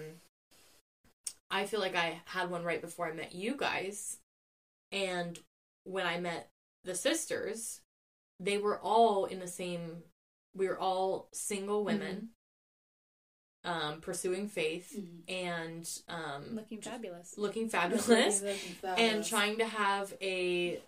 [1.49, 4.17] I feel like I had one right before I met you guys.
[4.91, 5.39] And
[5.83, 6.49] when I met
[6.83, 7.81] the sisters,
[8.39, 10.03] they were all in the same
[10.55, 12.29] we were all single women
[13.65, 15.33] um pursuing faith Mhm.
[15.33, 17.37] and um Looking fabulous.
[17.37, 19.29] looking fabulous and Fabulous.
[19.29, 20.81] trying to have a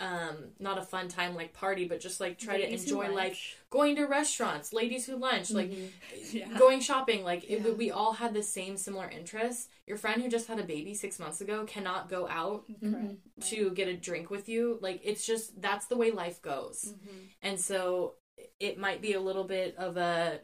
[0.00, 3.36] um not a fun time like party but just like try Ladies to enjoy like
[3.68, 5.88] going to restaurants ladies who lunch like Mhm.
[6.32, 6.58] Yeah.
[6.58, 7.72] going shopping like it, Yeah.
[7.72, 11.18] we all had the same similar interests your friend who just had a baby six
[11.18, 13.16] months ago cannot go out Correct.
[13.50, 17.28] to get a drink with you like it's just that's the way life goes Mhm.
[17.42, 18.14] and so
[18.58, 20.40] it might be a little bit of a,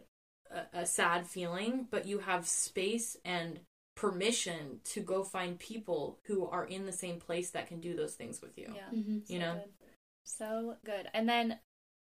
[0.50, 3.60] a a sad feeling, but you have space and
[3.94, 8.14] permission to go find people who are in the same place that can do those
[8.14, 8.70] things with you.
[8.74, 8.90] Yeah.
[8.92, 9.28] Mhm.
[9.30, 9.54] You know?
[9.54, 9.72] good.
[10.24, 11.08] So good.
[11.14, 11.58] And then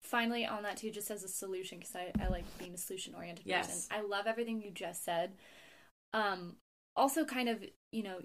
[0.02, 3.14] finally on that too, just as a solution, because I, I like being a solution
[3.14, 3.86] oriented Yes.
[3.86, 3.96] person.
[3.96, 5.32] I love everything you just said.
[6.12, 6.56] Um,
[6.96, 8.20] also kind of, you know,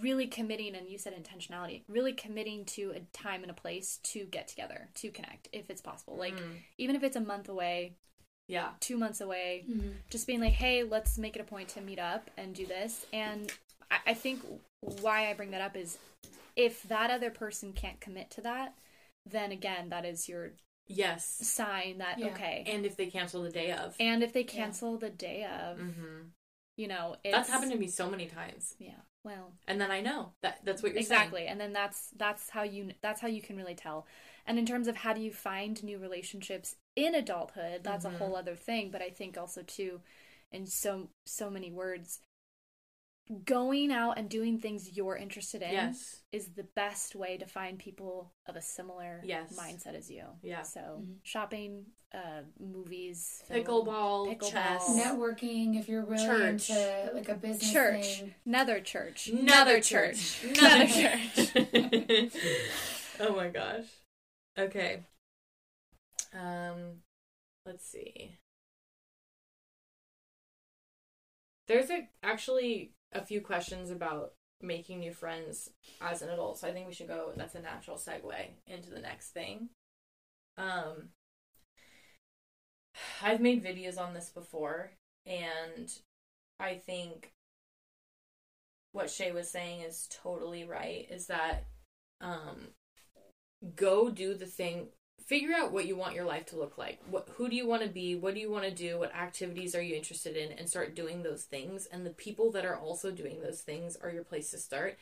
[0.00, 4.24] really committing and you said intentionality, really committing to a time and a place to
[4.26, 6.16] get together, to connect, if it's possible.
[6.16, 6.58] Like Mm.
[6.78, 7.96] even if it's a month away,
[8.48, 8.70] Yeah.
[8.80, 9.94] two months away, Mhm.
[10.10, 13.06] just being like, hey, let's make it a point to meet up and do this.
[13.12, 13.52] And
[13.90, 14.42] I, I think
[14.80, 15.98] why I bring that up is
[16.56, 18.74] if that other person can't commit to that,
[19.24, 20.52] then again, that is your
[20.88, 21.24] Yes.
[21.24, 22.28] sign that, Yeah.
[22.34, 22.64] okay.
[22.66, 23.96] And if they cancel the day of.
[24.00, 26.22] And if they cancel the day of, hmm
[26.76, 28.74] you know, it's, That's happened to me so many times.
[28.78, 29.00] Yeah.
[29.24, 31.46] Well, And then I know that that's what you're exactly.
[31.46, 34.06] And then that's that's how you that's how you can really tell.
[34.46, 38.14] And in terms of how do you find new relationships in adulthood, that's Mhm.
[38.14, 38.90] a whole other thing.
[38.90, 40.00] But I think also too,
[40.50, 42.20] in so so many words,
[43.44, 46.22] going out and doing things you're interested in Yes.
[46.32, 49.52] is the best way to find people of a similar Yes.
[49.56, 50.26] mindset as you.
[50.42, 50.62] Yeah.
[50.62, 51.18] So Mhm.
[51.22, 54.88] shopping, uh, movies, film, Pickleball, pickleball, chess.
[54.88, 56.68] Networking, if you're really Church.
[56.70, 58.34] into like a business church, thing.
[58.44, 60.42] nether church, Another church.
[60.44, 61.52] Another church.
[63.20, 63.86] oh my gosh.
[64.58, 65.04] Okay.
[66.32, 67.02] Um
[67.66, 68.38] let's see.
[71.68, 75.70] There's a, actually a few questions about making new friends
[76.00, 78.32] as an adult, so I think we should go that's a natural segue
[78.66, 79.68] into the next thing.
[80.56, 81.10] Um
[83.22, 84.92] I've made videos on this before
[85.26, 85.90] and
[86.58, 87.32] I think
[88.92, 91.66] what Shay was saying is totally right is that
[92.20, 92.68] um
[93.76, 94.88] go do the thing
[95.26, 97.82] figure out what you want your life to look like what who do you want
[97.82, 100.68] to be what do you want to do what activities are you interested in and
[100.68, 104.24] start doing those things and the people that are also doing those things are your
[104.24, 104.98] place to start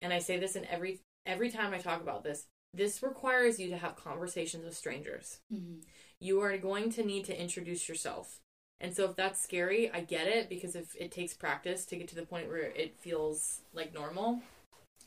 [0.00, 3.68] and i say this in every every time i talk about this this requires you
[3.68, 5.82] to have conversations with strangers Mhm.
[6.20, 8.38] you are going to need to introduce yourself.
[8.80, 12.08] And so if that's scary, I get it because if it takes practice to get
[12.08, 14.40] to the point where it feels like normal.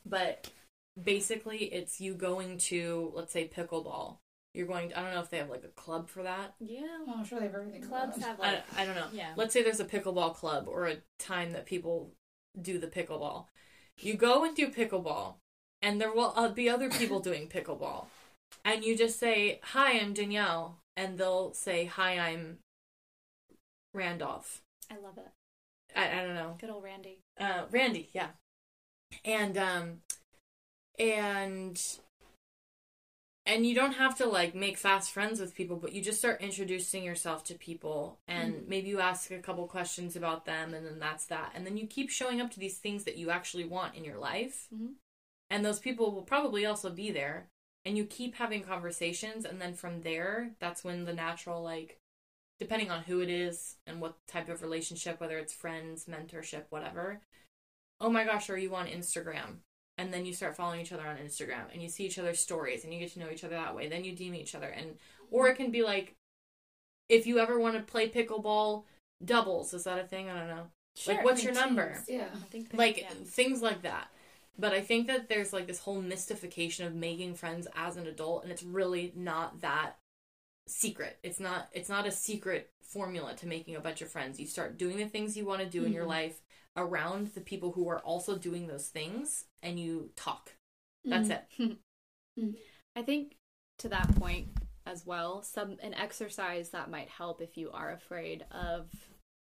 [0.06, 0.50] But
[1.02, 4.18] basically it's you going to let's say pickleball.
[4.56, 6.54] You're going to, I don't know if they have like a club for that.
[6.58, 7.82] Yeah, Oh, I'm sure they have everything.
[7.82, 9.06] clubs have like I, I don't know.
[9.12, 9.32] yeah.
[9.36, 12.12] Let's say there's a pickleball club or a time that people
[12.60, 13.46] do the pickleball.
[13.98, 15.34] You go and do pickleball,
[15.82, 18.06] and there will uh, be other people doing pickleball.
[18.64, 20.78] And you just say, Hi, I'm Danielle.
[20.96, 22.58] And they'll say, Hi, I'm
[23.94, 24.62] Randolph.
[24.90, 25.28] I love it.
[25.94, 26.56] I, I don't know.
[26.60, 27.18] Good old Randy.
[27.38, 28.28] Uh, Randy, yeah.
[29.24, 30.00] And, um,
[30.98, 31.80] and,
[33.46, 36.40] and you don't have to like make fast friends with people, but you just start
[36.40, 38.66] introducing yourself to people and Mhm.
[38.68, 41.52] maybe you ask a couple questions about them and then that's that.
[41.54, 44.18] And then you keep showing up to these things that you actually want in your
[44.18, 44.68] life.
[44.74, 44.96] Mhm.
[45.48, 47.48] And those people will probably also be there.
[47.84, 49.44] And you keep having conversations.
[49.44, 52.00] And then from there, that's when the natural, like,
[52.58, 57.20] depending on who it is and what type of relationship, whether it's friends, mentorship, whatever.
[58.00, 59.60] Oh my gosh, are you on Instagram?
[59.98, 62.84] And then you start following each other on Instagram and you see each other's stories
[62.84, 63.88] and you get to know each other that way.
[63.88, 64.66] Then you DM each other.
[64.66, 64.96] And,
[65.30, 66.14] or it can be like,
[67.08, 68.84] if you ever want to play pickleball
[69.24, 70.28] doubles, is that a thing?
[70.28, 70.66] I don't know.
[71.06, 72.02] Like, what's your Teams, number?
[72.08, 72.28] Yeah.
[72.74, 73.08] Like yeah.
[73.26, 74.08] things like that
[74.58, 78.42] but i think that there's like this whole mystification of making friends as an adult
[78.42, 79.96] and it's really not that
[80.66, 84.46] secret it's not it's not a secret formula to making a bunch of friends you
[84.46, 86.08] start doing the things you want to do in your Mhm.
[86.08, 86.40] life
[86.76, 90.54] around the people who are also doing those things and you talk
[91.04, 91.42] that's Mhm.
[91.58, 91.78] it
[92.96, 93.36] I think
[93.78, 94.48] to that point
[94.86, 98.88] as well, some an exercise that might help if you are afraid of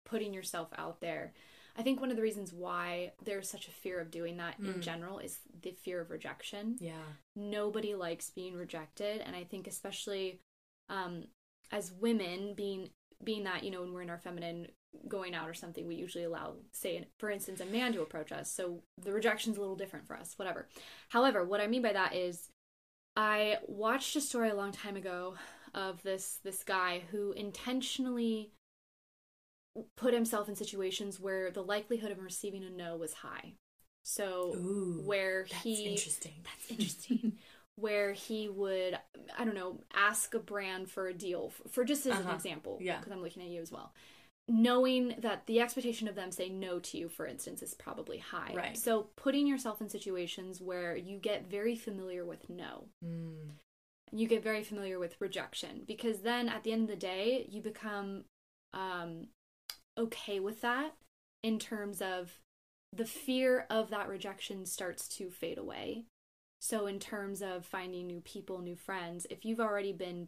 [0.06, 1.34] putting yourself out there.
[1.76, 4.76] I think one of the reasons why there's such a fear of doing that in
[4.76, 4.82] Mm.
[4.82, 6.78] general is the fear of rejection.
[6.80, 7.04] yeah
[7.36, 10.40] Nobody likes being rejected, and I think especially
[10.90, 11.28] um,
[11.72, 12.90] as women being
[13.24, 14.68] being that you know when we're in our feminine
[15.08, 18.52] going out or something we usually allow say for instance a man to approach us.
[18.52, 20.68] So the rejection's a little different for us whatever.
[21.10, 22.50] However what i mean by that is
[23.16, 25.36] i watched a story a long time ago
[25.74, 28.52] of this this guy who intentionally
[29.96, 33.54] put himself in situations where the likelihood of receiving a no was high.
[34.04, 36.34] So Ooh, where he that's he interesting.
[36.44, 37.34] That's interesting.
[37.80, 38.98] Where he would,
[39.38, 42.36] I don't know, ask a brand for a deal, for, just as an Uh-huh.
[42.36, 42.98] example, Yeah.
[42.98, 43.94] because I'm looking at you as well.
[44.50, 48.52] Knowing that the expectation of them saying no to you, for instance, is probably high.
[48.56, 48.78] Right.
[48.78, 53.52] So putting yourself in situations where you get very familiar with no, Mm.
[54.12, 57.62] you get very familiar with rejection, because then at the end of the day, you
[57.62, 58.26] become
[58.74, 59.28] um,
[59.98, 60.96] okay with that
[61.44, 62.40] in terms of
[62.94, 66.06] the fear of that rejection starts to fade away.
[66.60, 70.28] So, in terms of finding new people, new friends, if you've already been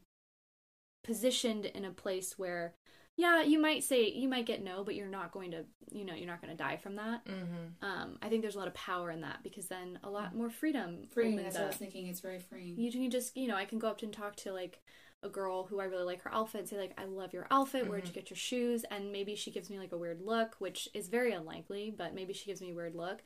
[1.03, 2.75] positioned in a place where,
[3.17, 6.13] yeah, you might say, you might get no, but you're not going to, you know,
[6.13, 7.25] you're not going to die from that.
[7.25, 7.85] Mm-hmm.
[7.85, 10.49] Um, I think there's a lot of power in that because then a lot more
[10.49, 11.35] freedom Freeing.
[11.35, 12.07] That's what I was thinking.
[12.07, 12.77] It's very freeing.
[12.77, 14.79] You can just, you know, I can go up to and talk to like
[15.21, 17.89] a girl who I really like her outfit and say like, I love your outfit.
[17.89, 18.85] Where'd you get your shoes?
[18.89, 22.33] And maybe she gives me like a weird look, which is very unlikely, but maybe
[22.33, 23.21] she gives me a weird look.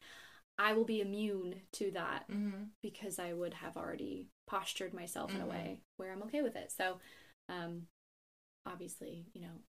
[0.58, 2.66] I will be immune to that Mm-hmm.
[2.82, 5.50] because I would have already postured myself in a Mhm.
[5.50, 6.72] way where I'm okay with it.
[6.72, 7.00] So,
[7.50, 7.88] um,
[8.66, 9.64] obviously, you know,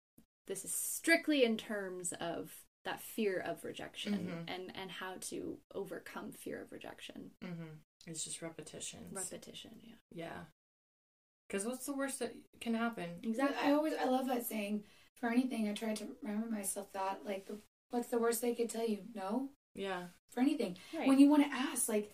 [0.46, 2.54] this is strictly in terms of
[2.84, 4.44] that fear of rejection Mhm.
[4.54, 7.32] and and how to overcome fear of rejection.
[7.42, 7.78] Mm-hmm.
[8.06, 9.96] it's just repetitions Repetition, yeah.
[10.12, 10.46] yeah
[11.48, 13.58] because what's the worst that can happen Exactly.
[13.58, 14.86] I always I love that saying.
[15.16, 17.62] For anything, I try to remember myself that like the
[17.92, 19.06] what's the worst they could tell you?
[19.14, 20.04] No, Yeah.
[20.32, 20.78] for anything.
[20.98, 21.08] Right.
[21.08, 22.12] When you want to ask, like,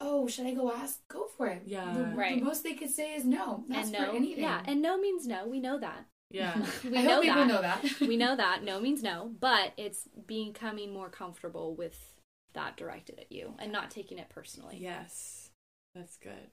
[0.00, 1.00] oh, should I go ask?
[1.08, 1.62] Go for it.
[1.66, 1.92] Yeah.
[1.94, 2.38] The, Right.
[2.38, 3.64] the most they could say is no.
[3.68, 4.42] That's and for no, anything.
[4.44, 5.46] yeah, and no means no.
[5.46, 6.06] We know that.
[6.30, 6.54] Yeah.
[6.84, 7.48] we I know hope people that.
[7.48, 8.00] know that.
[8.00, 12.14] we know that no means no, but it's becoming more comfortable with
[12.54, 14.78] that directed at you and not taking it personally.
[14.80, 15.50] Yes,
[15.94, 16.50] that's good.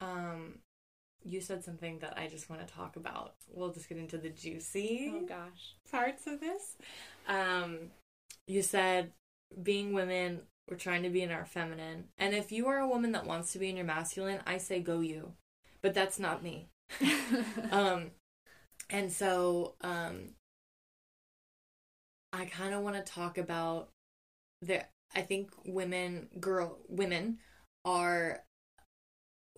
[0.00, 0.58] Um,
[1.24, 3.34] you said something that I just want to talk about.
[3.52, 5.74] We'll just get into the juicy Oh gosh.
[5.90, 6.76] parts of this.
[7.28, 7.90] Um,
[8.46, 9.12] you said
[9.62, 13.12] being women, we're trying to be in our feminine, and if you are a woman
[13.12, 15.34] that wants to be in your masculine, I say go you,
[15.82, 16.68] but that's not me.
[17.70, 18.10] um,
[18.90, 20.30] and so um,
[22.32, 23.90] I kind of want to talk about
[24.62, 24.82] the.
[25.14, 27.38] I think women, girl, women
[27.84, 28.42] are.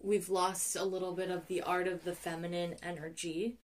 [0.03, 3.59] We've lost a little bit of the art of the feminine energy,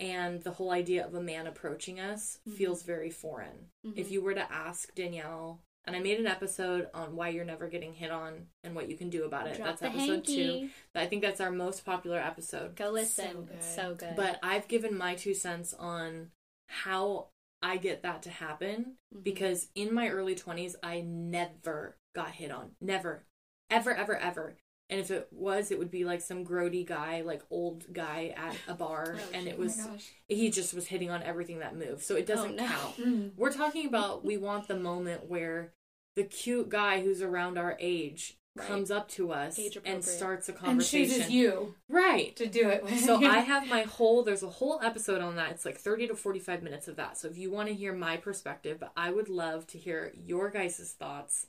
[0.00, 2.56] and the whole idea of a man approaching us Mhm.
[2.56, 3.70] feels very foreign.
[3.94, 4.10] If Mhm.
[4.10, 7.92] you were to ask Danielle, and I made an episode on why you're never getting
[7.92, 9.56] hit on and what you can do about it.
[9.56, 10.32] Drop that's the episode two.
[10.32, 10.70] hanky.
[10.94, 12.74] I think that's our most popular episode.
[12.76, 13.26] Go listen.
[13.32, 13.56] So good.
[13.56, 14.16] It's so good.
[14.16, 16.30] But I've given my two cents on
[16.68, 17.28] how
[17.62, 19.24] I get that to happen Mhm.
[19.24, 22.76] because in my early 20s, I never got hit on.
[22.80, 23.24] Never.
[23.70, 24.56] Ever, ever, ever.
[24.90, 28.54] And if it was, it would be like some grody guy, like old guy at
[28.68, 29.16] a bar.
[29.18, 30.12] Oh, and it Oh was, gosh.
[30.28, 32.02] he just was hitting on everything that moved.
[32.02, 32.66] So it doesn't no.
[32.66, 32.96] count.
[32.98, 33.30] Mm.
[33.36, 35.72] We're talking about we want the moment where
[36.16, 38.68] the cute guy who's around our age Right.
[38.68, 41.10] comes up to us and starts a conversation.
[41.10, 42.36] And chooses you Right.
[42.36, 43.00] to do it with.
[43.00, 45.50] So I have my whole there's a whole episode on that.
[45.50, 47.18] It's like 30 to 45 minutes of that.
[47.18, 50.50] So if you want to hear my perspective, but I would love to hear your
[50.50, 51.48] guys' thoughts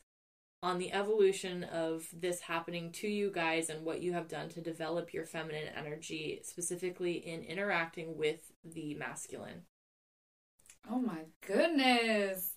[0.66, 4.61] on the evolution of this happening to you guys and what you have done to
[4.61, 9.61] develop your feminine energy specifically in interacting with the masculine.
[10.89, 12.55] Oh my goodness.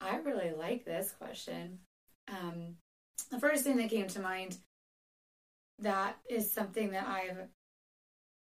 [0.00, 1.80] I really like this question.
[2.28, 2.76] Um,
[3.30, 4.56] the first thing that came to mind
[5.80, 7.46] that is something that I've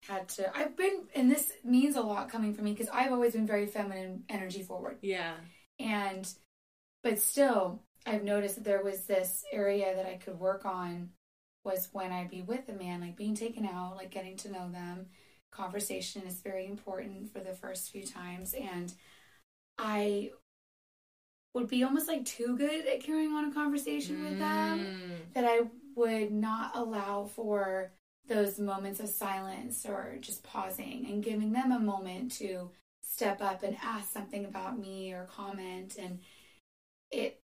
[0.07, 3.33] had to I've been and this means a lot coming from me because I've always
[3.33, 4.99] been very feminine energy forward.
[5.01, 5.33] Yeah.
[5.79, 6.31] And
[7.01, 11.09] but still I've noticed that there was this area that I could work on
[11.63, 14.69] was when I'd be with a man, like being taken out, like getting to know
[14.71, 15.07] them.
[15.51, 18.91] Conversation is very important for the first few times and
[19.77, 20.31] I
[21.53, 25.33] would be almost like too good at carrying on a conversation with them Mm.
[25.33, 25.61] that I
[25.95, 27.91] would not allow for
[28.27, 33.63] those moments of silence or just pausing and giving them a moment to step up
[33.63, 36.19] and ask something about me or comment and
[37.11, 37.41] it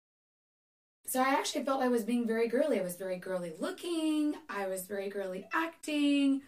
[1.06, 2.80] so I actually felt I was being very girly.
[2.80, 6.42] I was very girly looking, I was very girly acting.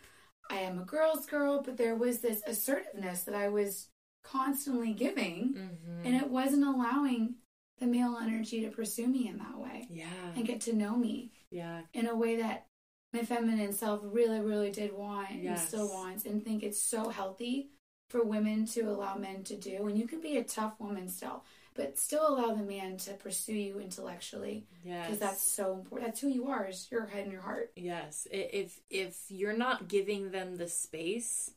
[0.50, 3.88] I am a girl's girl, but there was this assertiveness that I was
[4.24, 6.06] constantly giving Mhm.
[6.06, 7.36] and it wasn't allowing
[7.80, 10.34] the male energy to pursue me in that way yeah.
[10.36, 11.82] and get to know me Yeah.
[11.94, 12.68] in a way that
[13.14, 17.72] my feminine self really, really did want and still wants, and think it's so healthy
[18.10, 19.88] for women to allow men to do.
[19.88, 21.44] And you can be a tough woman still,
[21.76, 25.06] but still allow the man to pursue you intellectually Yes.
[25.08, 26.08] because that's so important.
[26.10, 27.72] That's who you are, is your head and your heart.
[27.76, 28.28] Yes.
[28.32, 31.52] If if you're not giving them the space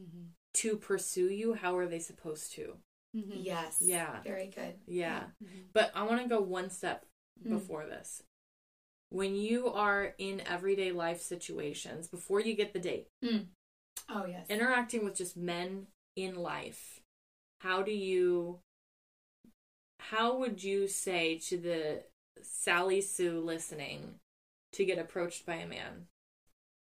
[0.00, 0.28] Mhm.
[0.54, 2.76] to pursue you, how are they supposed to?
[3.16, 3.44] Mhm.
[3.44, 3.80] Yes.
[3.82, 4.22] Yeah.
[4.22, 4.78] Very good.
[4.86, 5.30] Yeah.
[5.42, 5.68] Mhm.
[5.72, 7.06] But I want to go one step
[7.42, 7.50] Mm.
[7.50, 8.22] before this.
[9.10, 13.08] When you are in everyday life situations, before you get the date,
[14.08, 14.48] Oh, yes.
[14.48, 17.02] interacting with just men in life,
[17.58, 18.60] how do you
[20.12, 22.02] how would you say to the
[22.42, 24.16] Sally Sue listening
[24.74, 26.06] to get approached by a man?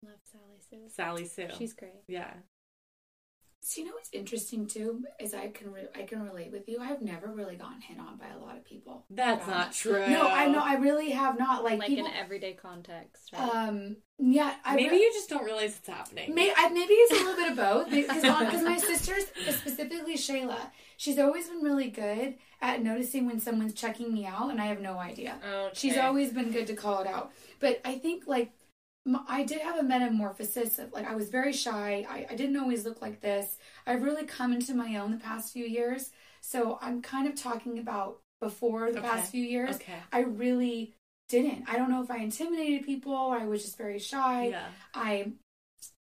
[0.03, 0.89] Love Sally Sue.
[0.89, 1.49] Sally Sue.
[1.59, 2.03] She's great.
[2.09, 2.33] yeah.
[3.61, 6.79] So you know what's interesting too is I can re- I can relate with you.
[6.81, 9.05] I've never really gotten hit on by a lot of people.
[9.11, 9.55] That's Yeah.
[9.55, 10.09] not true.
[10.09, 11.65] No, I know I really have not.
[11.65, 13.43] Like, Like people, in everyday context, right?
[13.55, 14.55] um, yeah.
[14.65, 16.35] I Maybe re- you just don't realize it's happening.
[16.35, 21.19] May, I, maybe it's a little bit of both because my sister's specifically Shelah, she's
[21.19, 24.99] always been really good at noticing when someone's checking me out, and I have no
[24.99, 25.39] idea.
[25.45, 25.71] Okay.
[25.75, 27.33] She's always been good to call it out.
[27.61, 28.58] But I think like m-
[29.29, 32.07] I did have a metamorphosis of like I was very shy.
[32.09, 33.57] I, I didn't always look like this.
[33.87, 36.11] I've really come into my own the past few years.
[36.41, 39.09] So I'm kind of talking about before the Okay.
[39.09, 39.77] past few years.
[39.77, 39.99] Okay.
[40.13, 40.95] I really
[41.29, 41.65] didn't.
[41.69, 44.49] I don't know if I intimidated people or I was just very shy.
[44.49, 44.67] Yeah.
[44.95, 45.33] I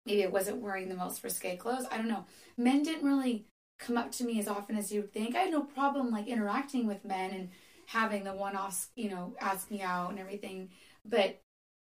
[0.07, 1.87] maybe it wasn't wearing the most risque clothes.
[1.91, 2.27] I don't know.
[2.57, 3.47] Men didn't really
[3.79, 5.35] come up to me as often as you would think.
[5.35, 7.49] I had no problem like interacting with men and
[7.87, 10.71] having the one offs, you know, ask me out and everything.
[11.05, 11.41] But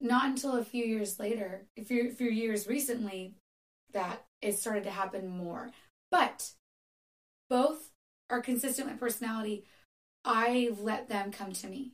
[0.02, 3.36] not until a few years later, a few, few years recently,
[3.94, 5.72] that it started to happen more.
[6.12, 6.52] But
[7.50, 7.90] both
[8.30, 9.66] are consistent with personality.
[10.24, 11.94] I let them come to me.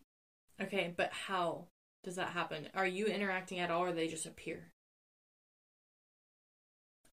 [0.61, 1.67] Okay, but how
[2.03, 2.69] does that happen?
[2.73, 4.71] Are you interacting at all or they just appear?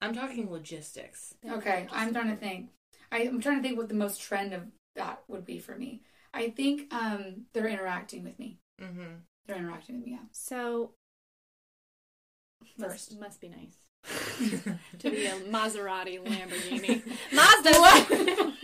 [0.01, 1.35] I'm talking logistics.
[1.49, 2.71] Okay, I'm trying to think.
[3.13, 4.63] I, I'm trying to think what the most trend of
[4.97, 6.03] that would be for me.
[6.35, 8.59] I think um they're interacting with me.
[8.81, 9.15] Mm-hmm.
[9.47, 10.13] They're interacting with me.
[10.13, 10.19] Yeah.
[10.33, 10.93] So
[12.79, 13.13] First.
[13.13, 13.77] must, must be nice
[14.99, 17.03] to be a Maserati Lamborghini.
[17.33, 18.53] Mazda.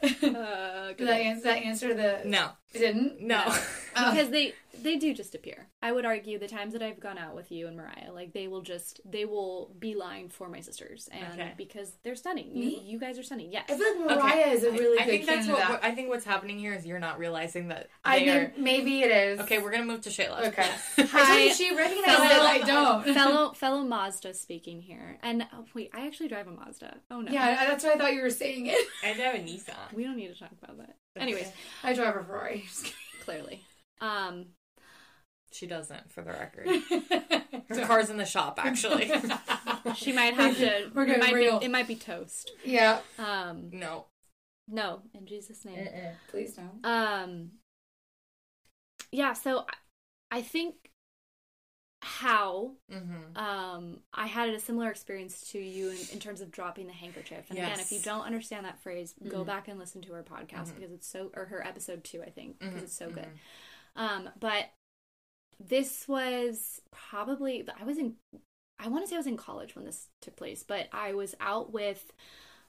[0.00, 2.20] Uh, Did that answer, that answer the?
[2.24, 2.50] No.
[2.72, 3.20] It didn't.
[3.20, 3.42] No.
[3.46, 3.66] Oh.
[3.98, 4.10] Uh.
[4.10, 5.66] because they they do just appear.
[5.82, 8.46] I would argue the times that I've gone out with you and Mariah, like they
[8.48, 11.52] will just they will be lying for my sisters, and Okay.
[11.56, 12.48] because they're stunning.
[12.54, 12.82] You, Me?
[12.84, 13.50] you guys are stunning.
[13.50, 13.64] Yes.
[13.68, 15.70] I feel like Mariah is a really I, I think that's candidate.
[15.70, 19.02] what I think what's happening here is you're not realizing that I they are maybe
[19.02, 19.40] it is.
[19.40, 20.48] Okay, we're gonna move to Shelah.
[20.48, 20.70] Okay.
[20.96, 21.02] Hi.
[21.12, 22.40] I told you she recognizes it.
[22.40, 23.14] I don't.
[23.14, 26.98] fellow fellow Mazda speaking here, and oh, wait, I actually drive a Mazda.
[27.10, 27.32] Oh no.
[27.32, 28.78] Yeah, that's why I thought you were saying it.
[29.02, 29.92] I have a Nissan.
[29.94, 30.96] We don't need to talk about that.
[31.16, 31.50] Anyways,
[31.82, 32.64] I drive a Ferrari.
[33.24, 33.62] clearly.
[34.00, 34.46] Um,
[35.52, 36.66] She doesn't, for the record.
[37.70, 39.10] Her car's in the shop, actually.
[39.96, 40.90] she might have to.
[40.94, 41.58] We're it getting might real.
[41.58, 42.50] Be, it might be toast.
[42.64, 43.00] yeah.
[43.18, 44.06] Um, no.
[44.68, 45.88] no, in Jesus' name.
[46.30, 46.84] Please don't.
[46.84, 47.50] Um,
[49.12, 49.32] yeah.
[49.32, 49.74] So I-
[50.38, 50.74] I think
[52.02, 53.36] how Mm-hmm.
[53.36, 57.46] um I had a similar experience to you in, in terms of dropping the handkerchief.
[57.50, 59.46] And again, if you don't understand that phrase, go Mhm.
[59.46, 60.74] back and listen to her podcast Mhm.
[60.76, 63.28] because it's so or her episode two, I think, because Mhm, it's so good.
[63.98, 64.66] Um, but
[65.60, 68.14] this was probably I was in
[68.78, 71.34] I want to say I was in college when this took place, but I was
[71.40, 72.12] out with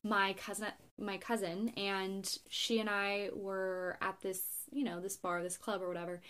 [0.03, 5.43] my cousin my cousin and she and I were at this, you know, this bar,
[5.43, 6.21] this club or whatever.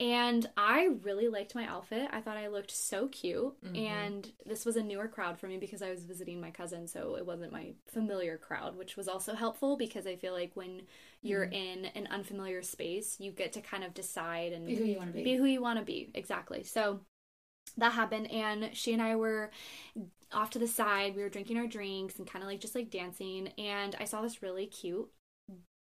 [0.00, 2.08] And I really liked my outfit.
[2.12, 3.60] I thought I looked so cute.
[3.64, 3.76] Mhm.
[3.76, 7.16] And this was a newer crowd for me because I was visiting my cousin, so
[7.16, 10.82] it wasn't my familiar crowd, which was also helpful because I feel like when
[11.22, 14.98] you're in an unfamiliar space, you get to kind of decide and Be who you
[14.98, 15.24] want to be.
[15.24, 17.00] be who you want to be exactly so
[17.76, 19.50] that happened and she and i were
[20.32, 22.90] off to the side we were drinking our drinks and kind of like just like
[22.90, 25.08] dancing and i saw this really cute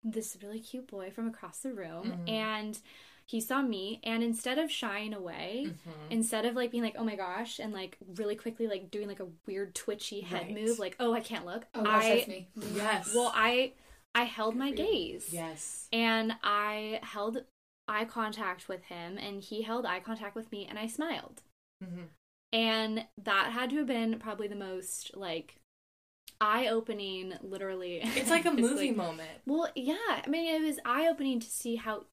[0.03, 2.29] this really cute boy from across the room Mhm.
[2.29, 2.79] and
[3.27, 5.91] he saw me and instead of shying away Mhm.
[6.11, 9.19] instead of like being like oh my gosh and like really quickly like doing like
[9.19, 10.53] a weird twitchy head Right.
[10.53, 12.47] move like oh i can't look oh gosh, i that's me.
[12.75, 13.13] Yes.
[13.15, 13.73] well i
[14.13, 15.87] i held my for gaze Yes.
[15.91, 17.43] and I held
[17.87, 21.43] eye contact with him, and he held eye contact with me, and I smiled.
[21.83, 22.05] Mm-hmm.
[22.51, 25.57] And that had to have been probably the most like
[26.41, 27.99] eye opening, literally.
[28.03, 29.29] It's like a movie like- moment.
[29.45, 29.95] Well, yeah.
[30.25, 32.05] I mean, it was eye opening to see how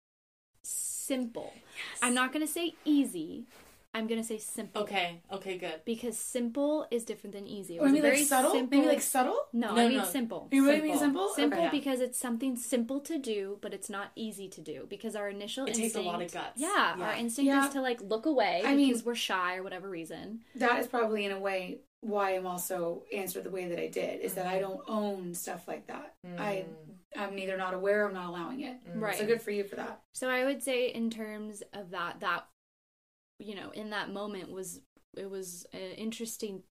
[0.62, 1.52] simple.
[2.02, 3.44] I'm not going to say easy.
[3.94, 4.82] I'm going to say simple.
[4.84, 5.20] Okay.
[5.30, 5.58] Okay.
[5.58, 5.82] Good.
[5.84, 7.78] Because simple is different than easy.
[7.78, 8.52] Or maybe like very subtle?
[8.52, 9.36] Simple, Maybe like subtle?
[9.52, 10.04] no, No, I mean no.
[10.04, 10.48] simple.
[10.50, 11.28] You really mean simple?
[11.34, 11.68] Simple Okay.
[11.70, 15.66] because it's something simple to do, but it's not easy to do because our initial
[15.66, 16.52] It instinct takes a lot of guts.
[16.58, 17.04] Yeah, Yeah.
[17.04, 17.66] our instinct Yeah.
[17.66, 20.40] is to like look away I mean- because we're shy or whatever reason.
[20.54, 24.20] That is probably in a way why I'm also answered the way that I did
[24.22, 24.60] is that I Mm-hmm.
[24.70, 26.14] don't own stuff like that.
[26.38, 26.94] I Mm.
[27.16, 28.76] I'm neither not aware I'm not allowing it.
[28.94, 29.16] Right.
[29.18, 30.00] So good for you for that.
[30.12, 32.46] So I would say in terms of that that
[33.38, 34.80] you know, in that moment was
[35.16, 36.62] it was an interesting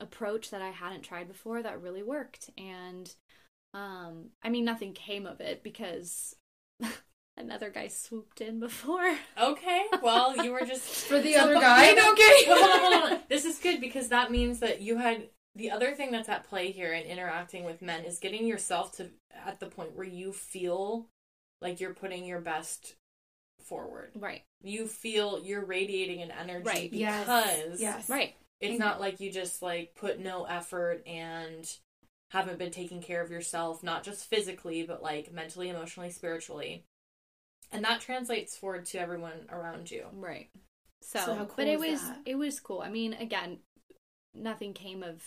[0.00, 3.14] approach that I hadn't tried before that really worked and
[3.74, 6.34] um I mean nothing came of it because
[7.36, 9.16] another guy swooped in before.
[9.40, 9.82] Okay.
[10.02, 12.44] Well, you were just For the So, other guy, no, no, okay.
[12.46, 13.18] Well, hold on, hold on.
[13.28, 16.70] This is good because that means that you had the other thing that's at play
[16.70, 19.10] here in interacting with men is getting yourself to
[19.46, 21.06] at the point where you feel
[21.60, 22.94] like you're putting your best
[23.60, 24.10] forward.
[24.16, 24.42] Right.
[24.62, 26.92] You feel you're radiating an energy Right.
[26.92, 27.20] Yes.
[27.24, 28.08] because Yes.
[28.08, 28.34] Right.
[28.60, 31.68] it's not like you just like put no effort and
[32.30, 36.84] haven't been taking care of yourself, not just physically, but like mentally, emotionally, spiritually.
[37.70, 40.06] And that translates forward to everyone around you.
[40.14, 40.48] Right.
[41.02, 42.20] So, So how cool but it was that?
[42.26, 42.80] it was cool.
[42.80, 43.58] I mean, again,
[44.34, 45.22] nothing came of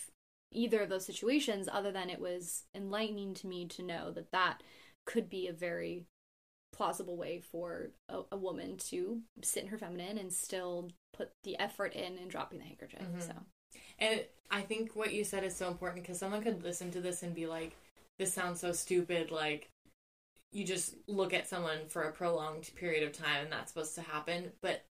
[0.56, 4.62] either of those situations other than it was enlightening to me to know that that
[5.06, 6.06] could be a very
[6.74, 11.58] plausible way for a, a woman to sit in her feminine and still put the
[11.58, 13.02] effort in and dropping the handkerchief.
[13.02, 13.22] Mhm.
[13.22, 13.34] So,
[14.00, 17.24] And I think what you said is so important because someone could listen to this
[17.24, 17.76] and be like,
[18.18, 19.32] this sounds so stupid.
[19.32, 19.70] Like,
[20.52, 24.02] you just look at someone for a prolonged period of time and that's supposed to
[24.02, 24.52] happen.
[24.62, 24.86] But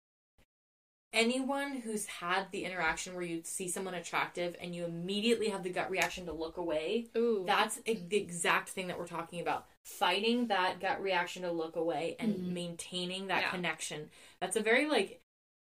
[1.14, 5.70] anyone who's had the interaction where you see someone attractive and you immediately have the
[5.70, 9.66] gut reaction to look away, ooh, that's the exact thing that we're talking about.
[9.84, 12.52] Fighting that gut reaction to look away and Mhm.
[12.52, 13.50] maintaining that Yeah.
[13.50, 14.10] connection.
[14.40, 15.22] That's a very like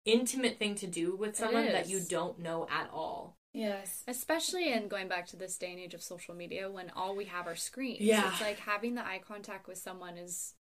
[0.05, 3.39] intimate thing to do with someone that you don't know at all.
[3.53, 4.05] Yes.
[4.07, 7.25] Especially in going back to this day and age of social media when all we
[7.25, 8.03] have are screens.
[8.03, 8.31] Yeah.
[8.31, 10.55] It's like having the eye contact with someone is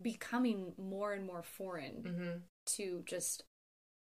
[0.00, 2.38] becoming more and more foreign hmm
[2.76, 3.44] to just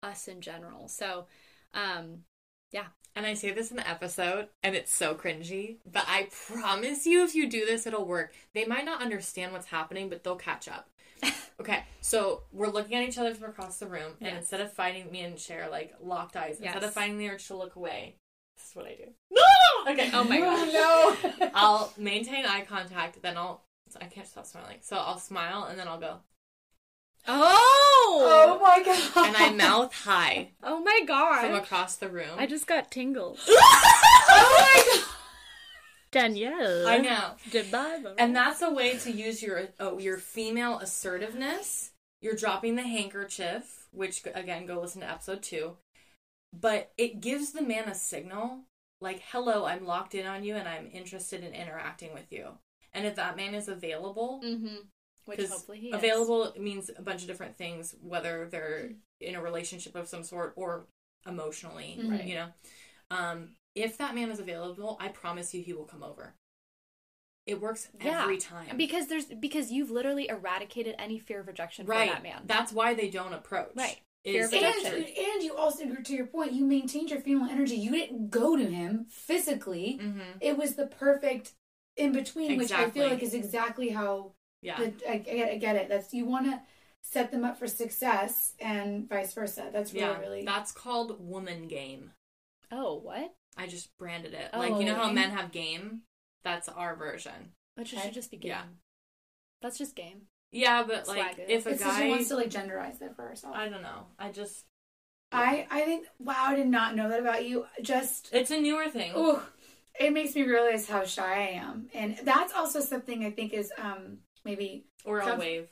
[0.02, 0.88] us in general.
[0.88, 1.26] So,
[1.74, 2.24] um,
[2.70, 2.86] yeah.
[3.14, 7.22] And I say this in the episode, and it's so cringy, but I promise you,
[7.24, 8.32] if you do this, it'll work.
[8.54, 10.88] They might not understand what's happening, but they'll catch up.
[11.60, 14.38] okay, so we're looking at each other from across the room, and Yes.
[14.38, 16.56] instead of fighting, me and Cher like locked eyes.
[16.58, 16.94] Instead of Yes.
[16.94, 18.16] finding the urge to look away,
[18.56, 19.12] this is what I do.
[19.30, 19.92] No!
[19.92, 20.10] Okay.
[20.14, 20.72] Oh my gosh.
[20.72, 21.50] no.
[21.54, 23.62] I'll maintain eye contact, then I'll.
[24.00, 24.78] I can't stop smiling.
[24.80, 26.16] So I'll smile, and then I'll go.
[27.28, 28.24] Oh!
[28.24, 29.26] oh my god.
[29.28, 31.46] And I mouth high Oh my god.
[31.46, 32.36] from across the room.
[32.36, 33.44] I just got tingles.
[33.48, 35.04] oh my god.
[36.10, 36.86] Danielle.
[36.86, 37.30] I know.
[37.50, 38.02] Goodbye.
[38.18, 41.92] And that's a way to use your oh, your female assertiveness.
[42.20, 45.76] You're dropping the handkerchief, which again, go listen to episode two.
[46.52, 48.64] But it gives the man a signal
[49.00, 52.58] like, "Hello, I'm locked in on you, and I'm interested in interacting with you."
[52.92, 54.76] And if that man is available, Mm-hmm.
[55.24, 55.94] Which 'cause hopefully he is.
[55.94, 60.52] available means a bunch of different things, whether they're in a relationship of some sort
[60.56, 60.86] or
[61.26, 62.24] emotionally, Right.
[62.24, 62.52] you know.
[63.10, 66.34] Um, if that man is available, I promise you, he will come over.
[67.46, 68.76] It works Yeah, every time.
[68.76, 72.08] Because there's because you've literally eradicated any fear of rejection right.
[72.08, 72.42] for that man.
[72.46, 73.72] That's why they don't approach.
[73.74, 74.00] Right.
[74.24, 75.24] Fear of And, rejection.
[75.24, 77.74] and you also, to your point, you maintained your female energy.
[77.74, 79.98] You didn't go to him physically.
[80.00, 80.36] Mhm.
[80.40, 81.54] It was the perfect
[81.96, 84.78] in between, which I feel like is exactly how Yeah.
[84.78, 85.88] the, I, I, get, I get it.
[85.88, 86.60] That's you want to
[87.02, 89.68] set them up for success and vice versa.
[89.72, 90.18] That's really yeah.
[90.18, 92.12] really That's called woman game.
[92.70, 93.34] oh, what?
[93.56, 94.48] I just branded it.
[94.54, 95.14] Oh, like you know how okay.
[95.14, 96.02] men have game?
[96.42, 97.52] That's our version.
[97.74, 98.02] Which Okay.
[98.02, 98.50] should just be game.
[98.50, 98.62] Yeah.
[99.60, 100.22] That's just game.
[100.50, 101.46] Yeah, but like it.
[101.48, 103.54] if a it's she guy wants to like genderize it for herself.
[103.56, 104.06] I don't know.
[104.18, 104.64] I just
[105.32, 107.66] I I think wow, I did not know that about you.
[107.80, 109.12] Just it's a newer thing.
[109.16, 109.40] ooh,
[109.98, 113.72] it makes me realize how shy I am, and that's also something I think is
[113.78, 115.68] um maybe Or I'll wave.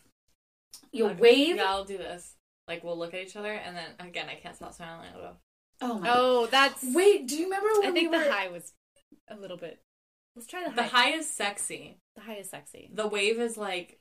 [0.92, 1.20] you Okay.
[1.20, 1.56] wave.
[1.56, 2.34] Yeah, I'll do this.
[2.68, 5.08] Like we'll look at each other, and then again, I can't stop smiling.
[5.14, 5.36] I'll go.
[5.82, 6.08] Oh my!
[6.12, 6.84] Oh, that's.
[6.94, 8.24] Wait, do you remember when I think we were?
[8.24, 8.72] the high was
[9.28, 9.80] a little bit.
[10.36, 10.76] Let's try the high.
[10.76, 11.98] The high is sexy.
[12.14, 12.90] The high is sexy.
[12.92, 13.98] The wave is like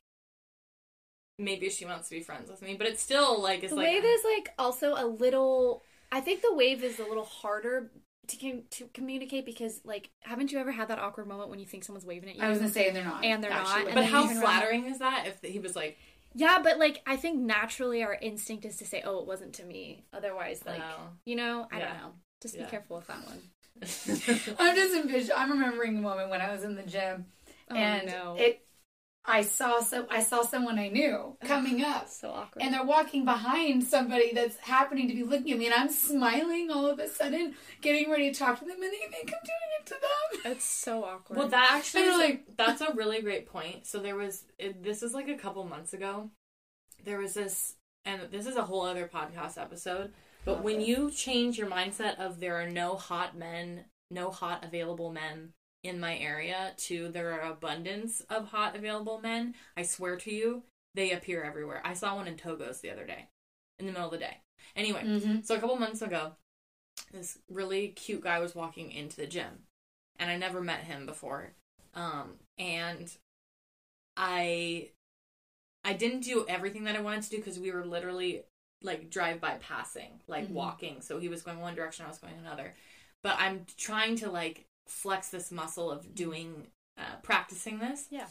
[1.40, 3.88] maybe she wants to be friends with me, but it's still like it's The like
[3.88, 5.82] wave is like also a little.
[6.12, 7.92] I think the wave is a little harder
[8.30, 11.66] to com- to communicate because like haven't you ever had that awkward moment when you
[11.66, 13.86] think someone's waving at you I was gonna say they're not, and they're actually, not,
[13.86, 15.98] but and But how you around- flattering is that if he was like,
[16.34, 19.66] Yeah, but like I think naturally our instinct is to say, "Oh, it wasn't to
[19.66, 21.10] me." Otherwise, like Oh.
[21.26, 21.88] you know, I Yeah.
[21.90, 22.14] don't know.
[22.42, 23.42] Just be careful with that one.
[24.60, 25.38] I'm just envisioning.
[25.38, 27.26] I'm remembering the moment when I was in the gym,
[27.72, 28.36] Oh, and no.
[28.38, 28.66] it.
[29.30, 30.08] I saw some.
[30.10, 32.64] I saw someone I knew coming up, so awkward.
[32.64, 36.70] and they're walking behind somebody that's happening to be looking at me, and I'm smiling
[36.72, 39.72] all of a sudden, getting ready to talk to them, and they think I'm doing
[39.80, 40.52] it to them.
[40.54, 41.38] it's so awkward.
[41.38, 43.86] well, that actually is like- like that's a really great point.
[43.86, 46.32] So there was it, this is like a couple months ago.
[47.06, 47.76] There was this,
[48.06, 50.12] and this is a whole other podcast episode.
[50.46, 50.88] But when this.
[50.88, 55.54] you change your mindset of there are no hot men, no hot available men
[55.84, 60.64] in my area to there are abundance of hot available men, I swear to you,
[60.96, 61.82] they appear everywhere.
[61.86, 63.30] I saw one in Togo's the other day,
[63.80, 64.38] in the middle of the day.
[64.76, 65.42] Anyway, Mm-hmm.
[65.42, 66.34] so a couple months ago,
[67.12, 69.66] this really cute guy was walking into the gym,
[70.20, 71.54] and I never met him before.
[71.96, 73.12] Um, and
[74.18, 74.90] I,
[75.84, 78.44] I didn't do everything that I wanted to do because we were literally
[78.82, 80.54] like drive by passing, like Mhm.
[80.54, 81.02] walking.
[81.02, 82.76] So he was going one direction, I was going another.
[83.24, 86.68] But I'm trying to like flex this muscle of doing,
[86.98, 88.08] uh, practicing this.
[88.10, 88.28] Yeah.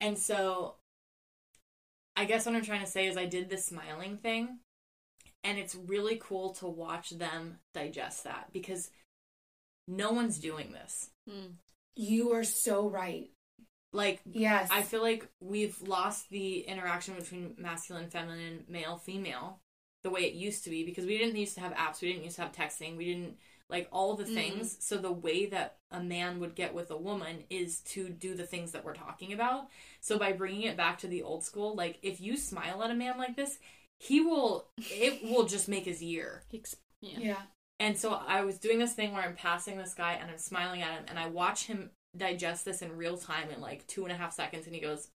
[0.00, 0.76] And so
[2.16, 4.60] I guess what I'm trying to say is I did the smiling thing
[5.44, 8.90] and it's really cool to watch them digest that because
[9.86, 11.10] no one's doing this.
[11.28, 11.52] Mm.
[11.94, 13.30] You are so right.
[13.92, 19.60] Like Yes, I feel like we've lost the interaction between masculine, feminine, male, female
[20.02, 22.24] the way it used to be because we didn't used to have apps, we didn't
[22.24, 23.36] used to have texting, we didn't
[23.68, 24.34] like all the mm-hmm.
[24.34, 24.76] things.
[24.80, 28.46] So the way that a man would get with a woman is to do the
[28.46, 29.68] things that we're talking about.
[30.00, 32.94] So by bringing it back to the old school, like if you smile at a
[32.94, 33.58] man like this,
[33.98, 36.42] he will it will just make his year.
[37.02, 37.18] Yeah.
[37.20, 37.42] yeah.
[37.78, 40.80] And so I was doing this thing where I'm passing this guy and I'm smiling
[40.80, 44.12] at him and I watch him digest this in real time in like two and
[44.12, 45.08] a half seconds and he goes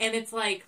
[0.00, 0.66] and it's like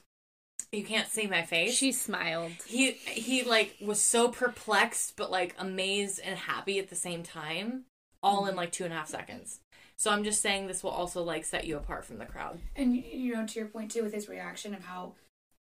[0.73, 1.75] you can't see my face.
[1.75, 2.53] She smiled.
[2.67, 7.85] he he like was so perplexed but like amazed and happy at the same time,
[8.23, 8.59] all in mm-hmm.
[8.59, 9.61] like two and a half seconds.
[9.97, 12.59] So I'm just saying this will also like set you apart from the crowd.
[12.75, 15.15] And you know, to your point too, with his reaction of how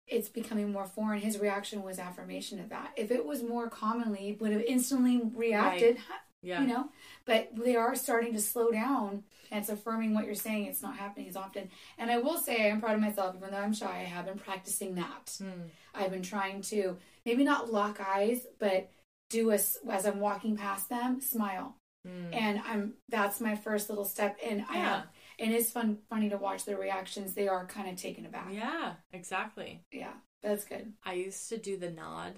[0.07, 1.21] it's becoming more foreign.
[1.21, 2.91] His reaction was affirmation of that.
[2.95, 5.97] If it was more commonly, would have instantly reacted,
[6.45, 6.61] Yeah.
[6.61, 6.89] you know.
[7.25, 10.65] But they are starting to slow down, and it's affirming what you're saying.
[10.65, 11.69] It's not happening as often.
[11.97, 13.89] And I will say, I am proud of myself, even though I'm shy.
[14.01, 15.25] I have been practicing that.
[15.41, 15.69] Mm.
[15.93, 18.89] I've been trying to maybe not lock eyes, but
[19.29, 21.75] do a s as I'm walking past them, smile.
[22.07, 22.35] Mm.
[22.35, 24.37] And I'm that's my first little step.
[24.45, 24.89] And I Yeah.
[24.89, 25.07] have,
[25.39, 27.33] and it's fun, funny to watch their reactions.
[27.33, 28.49] They are kind of taken aback.
[28.53, 29.81] Yeah, exactly.
[29.91, 30.93] Yeah, that's good.
[31.03, 32.33] I used to do the nod,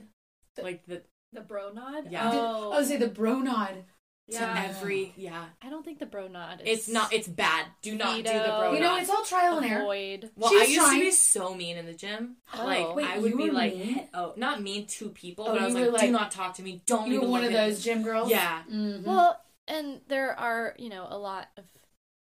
[0.56, 1.04] The- like the
[1.34, 2.10] The bro nod?
[2.10, 2.32] Yeah.
[2.34, 3.84] Oh, I would say the bro nod.
[4.30, 4.66] To yeah.
[4.70, 5.46] every yeah.
[5.62, 6.80] I don't think the bro nod is.
[6.80, 7.14] It's not.
[7.14, 7.66] It's bad.
[7.82, 8.60] Do not do the Veto.
[8.60, 9.02] bro You know, nod.
[9.02, 9.82] it's all trial and error.
[9.82, 10.30] avoid.
[10.36, 12.36] Well, She's I used trying- to be so mean in the gym.
[12.54, 12.66] Oh.
[12.66, 14.08] like Wait, I would you be were like, mean?
[14.14, 16.32] oh, not mean to people, Oh, but I was you like, were do like- not
[16.32, 16.82] talk to me.
[16.86, 18.30] Don't You're even one look of at those gym girls.
[18.30, 18.64] Yeah.
[18.70, 19.04] Mhm.
[19.06, 21.64] Well, and there are, you know, a lot of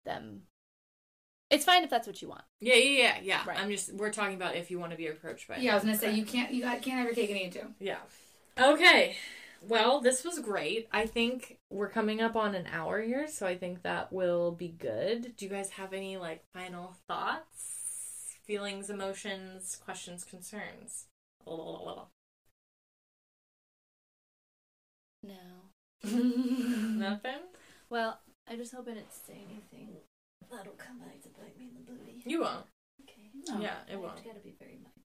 [0.05, 0.43] them.
[1.51, 2.43] It's fine if that's what you want.
[2.61, 3.41] Yeah, yeah, yeah, yeah.
[3.47, 3.59] Right.
[3.61, 5.59] I'm just we're talking about if you want to be approached by.
[5.59, 6.19] yeah, I was gonna say Correct.
[6.19, 7.67] you can't you got- can't have your cake and eat it too.
[7.79, 7.99] Yeah.
[8.59, 9.17] Okay.
[9.69, 10.89] Well, this was great.
[10.93, 14.69] I think we're coming up on an hour here, so I think that will be
[14.69, 15.37] good.
[15.37, 21.07] Do you guys have any like final thoughts, feelings, emotions, questions, concerns?
[25.23, 25.35] No.
[26.05, 27.41] Nothing?
[27.89, 29.97] Well, I just hope I didn't say anything
[30.51, 32.23] that'll come back to bite me in the booty.
[32.27, 32.67] You won't.
[33.03, 33.31] Okay.
[33.51, 33.61] Oh.
[33.61, 34.19] Yeah, it I won't.
[34.19, 35.03] You gotta be very mindful.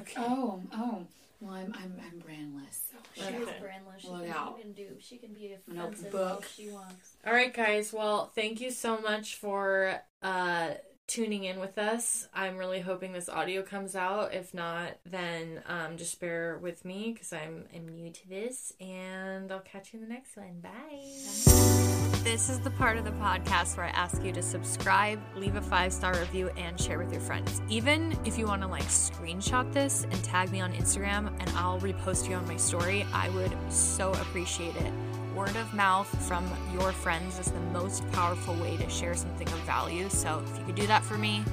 [0.00, 0.14] Okay.
[0.18, 1.06] Oh, oh.
[1.44, 2.90] Well, I'm I'm I'm brandless.
[2.90, 3.36] So She Okay.
[3.42, 4.00] is brandless.
[4.00, 4.54] She Look can, out.
[4.56, 4.88] she can do.
[4.98, 6.46] She can be An open offensive all book.
[6.54, 7.16] she wants.
[7.26, 7.92] All right, guys.
[7.92, 10.70] Well, thank you so much for uh,
[11.06, 12.28] tuning in with us.
[12.32, 14.32] I'm really hoping this audio comes out.
[14.32, 18.72] If not, then um, just bear with me because I'm, I'm new to this.
[18.80, 20.60] And I'll catch you in the next one.
[20.60, 22.03] Bye.
[22.24, 25.60] This is the part of the podcast where I ask you to subscribe, leave a
[25.60, 27.60] five star review, and share with your friends.
[27.68, 31.78] Even if you want to like screenshot this and tag me on Instagram and I'll
[31.80, 34.90] repost you on my story, I would so appreciate it.
[35.36, 39.58] Word of mouth from your friends is the most powerful way to share something of
[39.60, 40.08] value.
[40.08, 41.44] So if you could do that for me,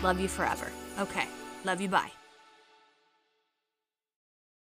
[0.00, 0.70] love you forever.
[1.00, 1.26] Okay,
[1.64, 2.12] love you, bye.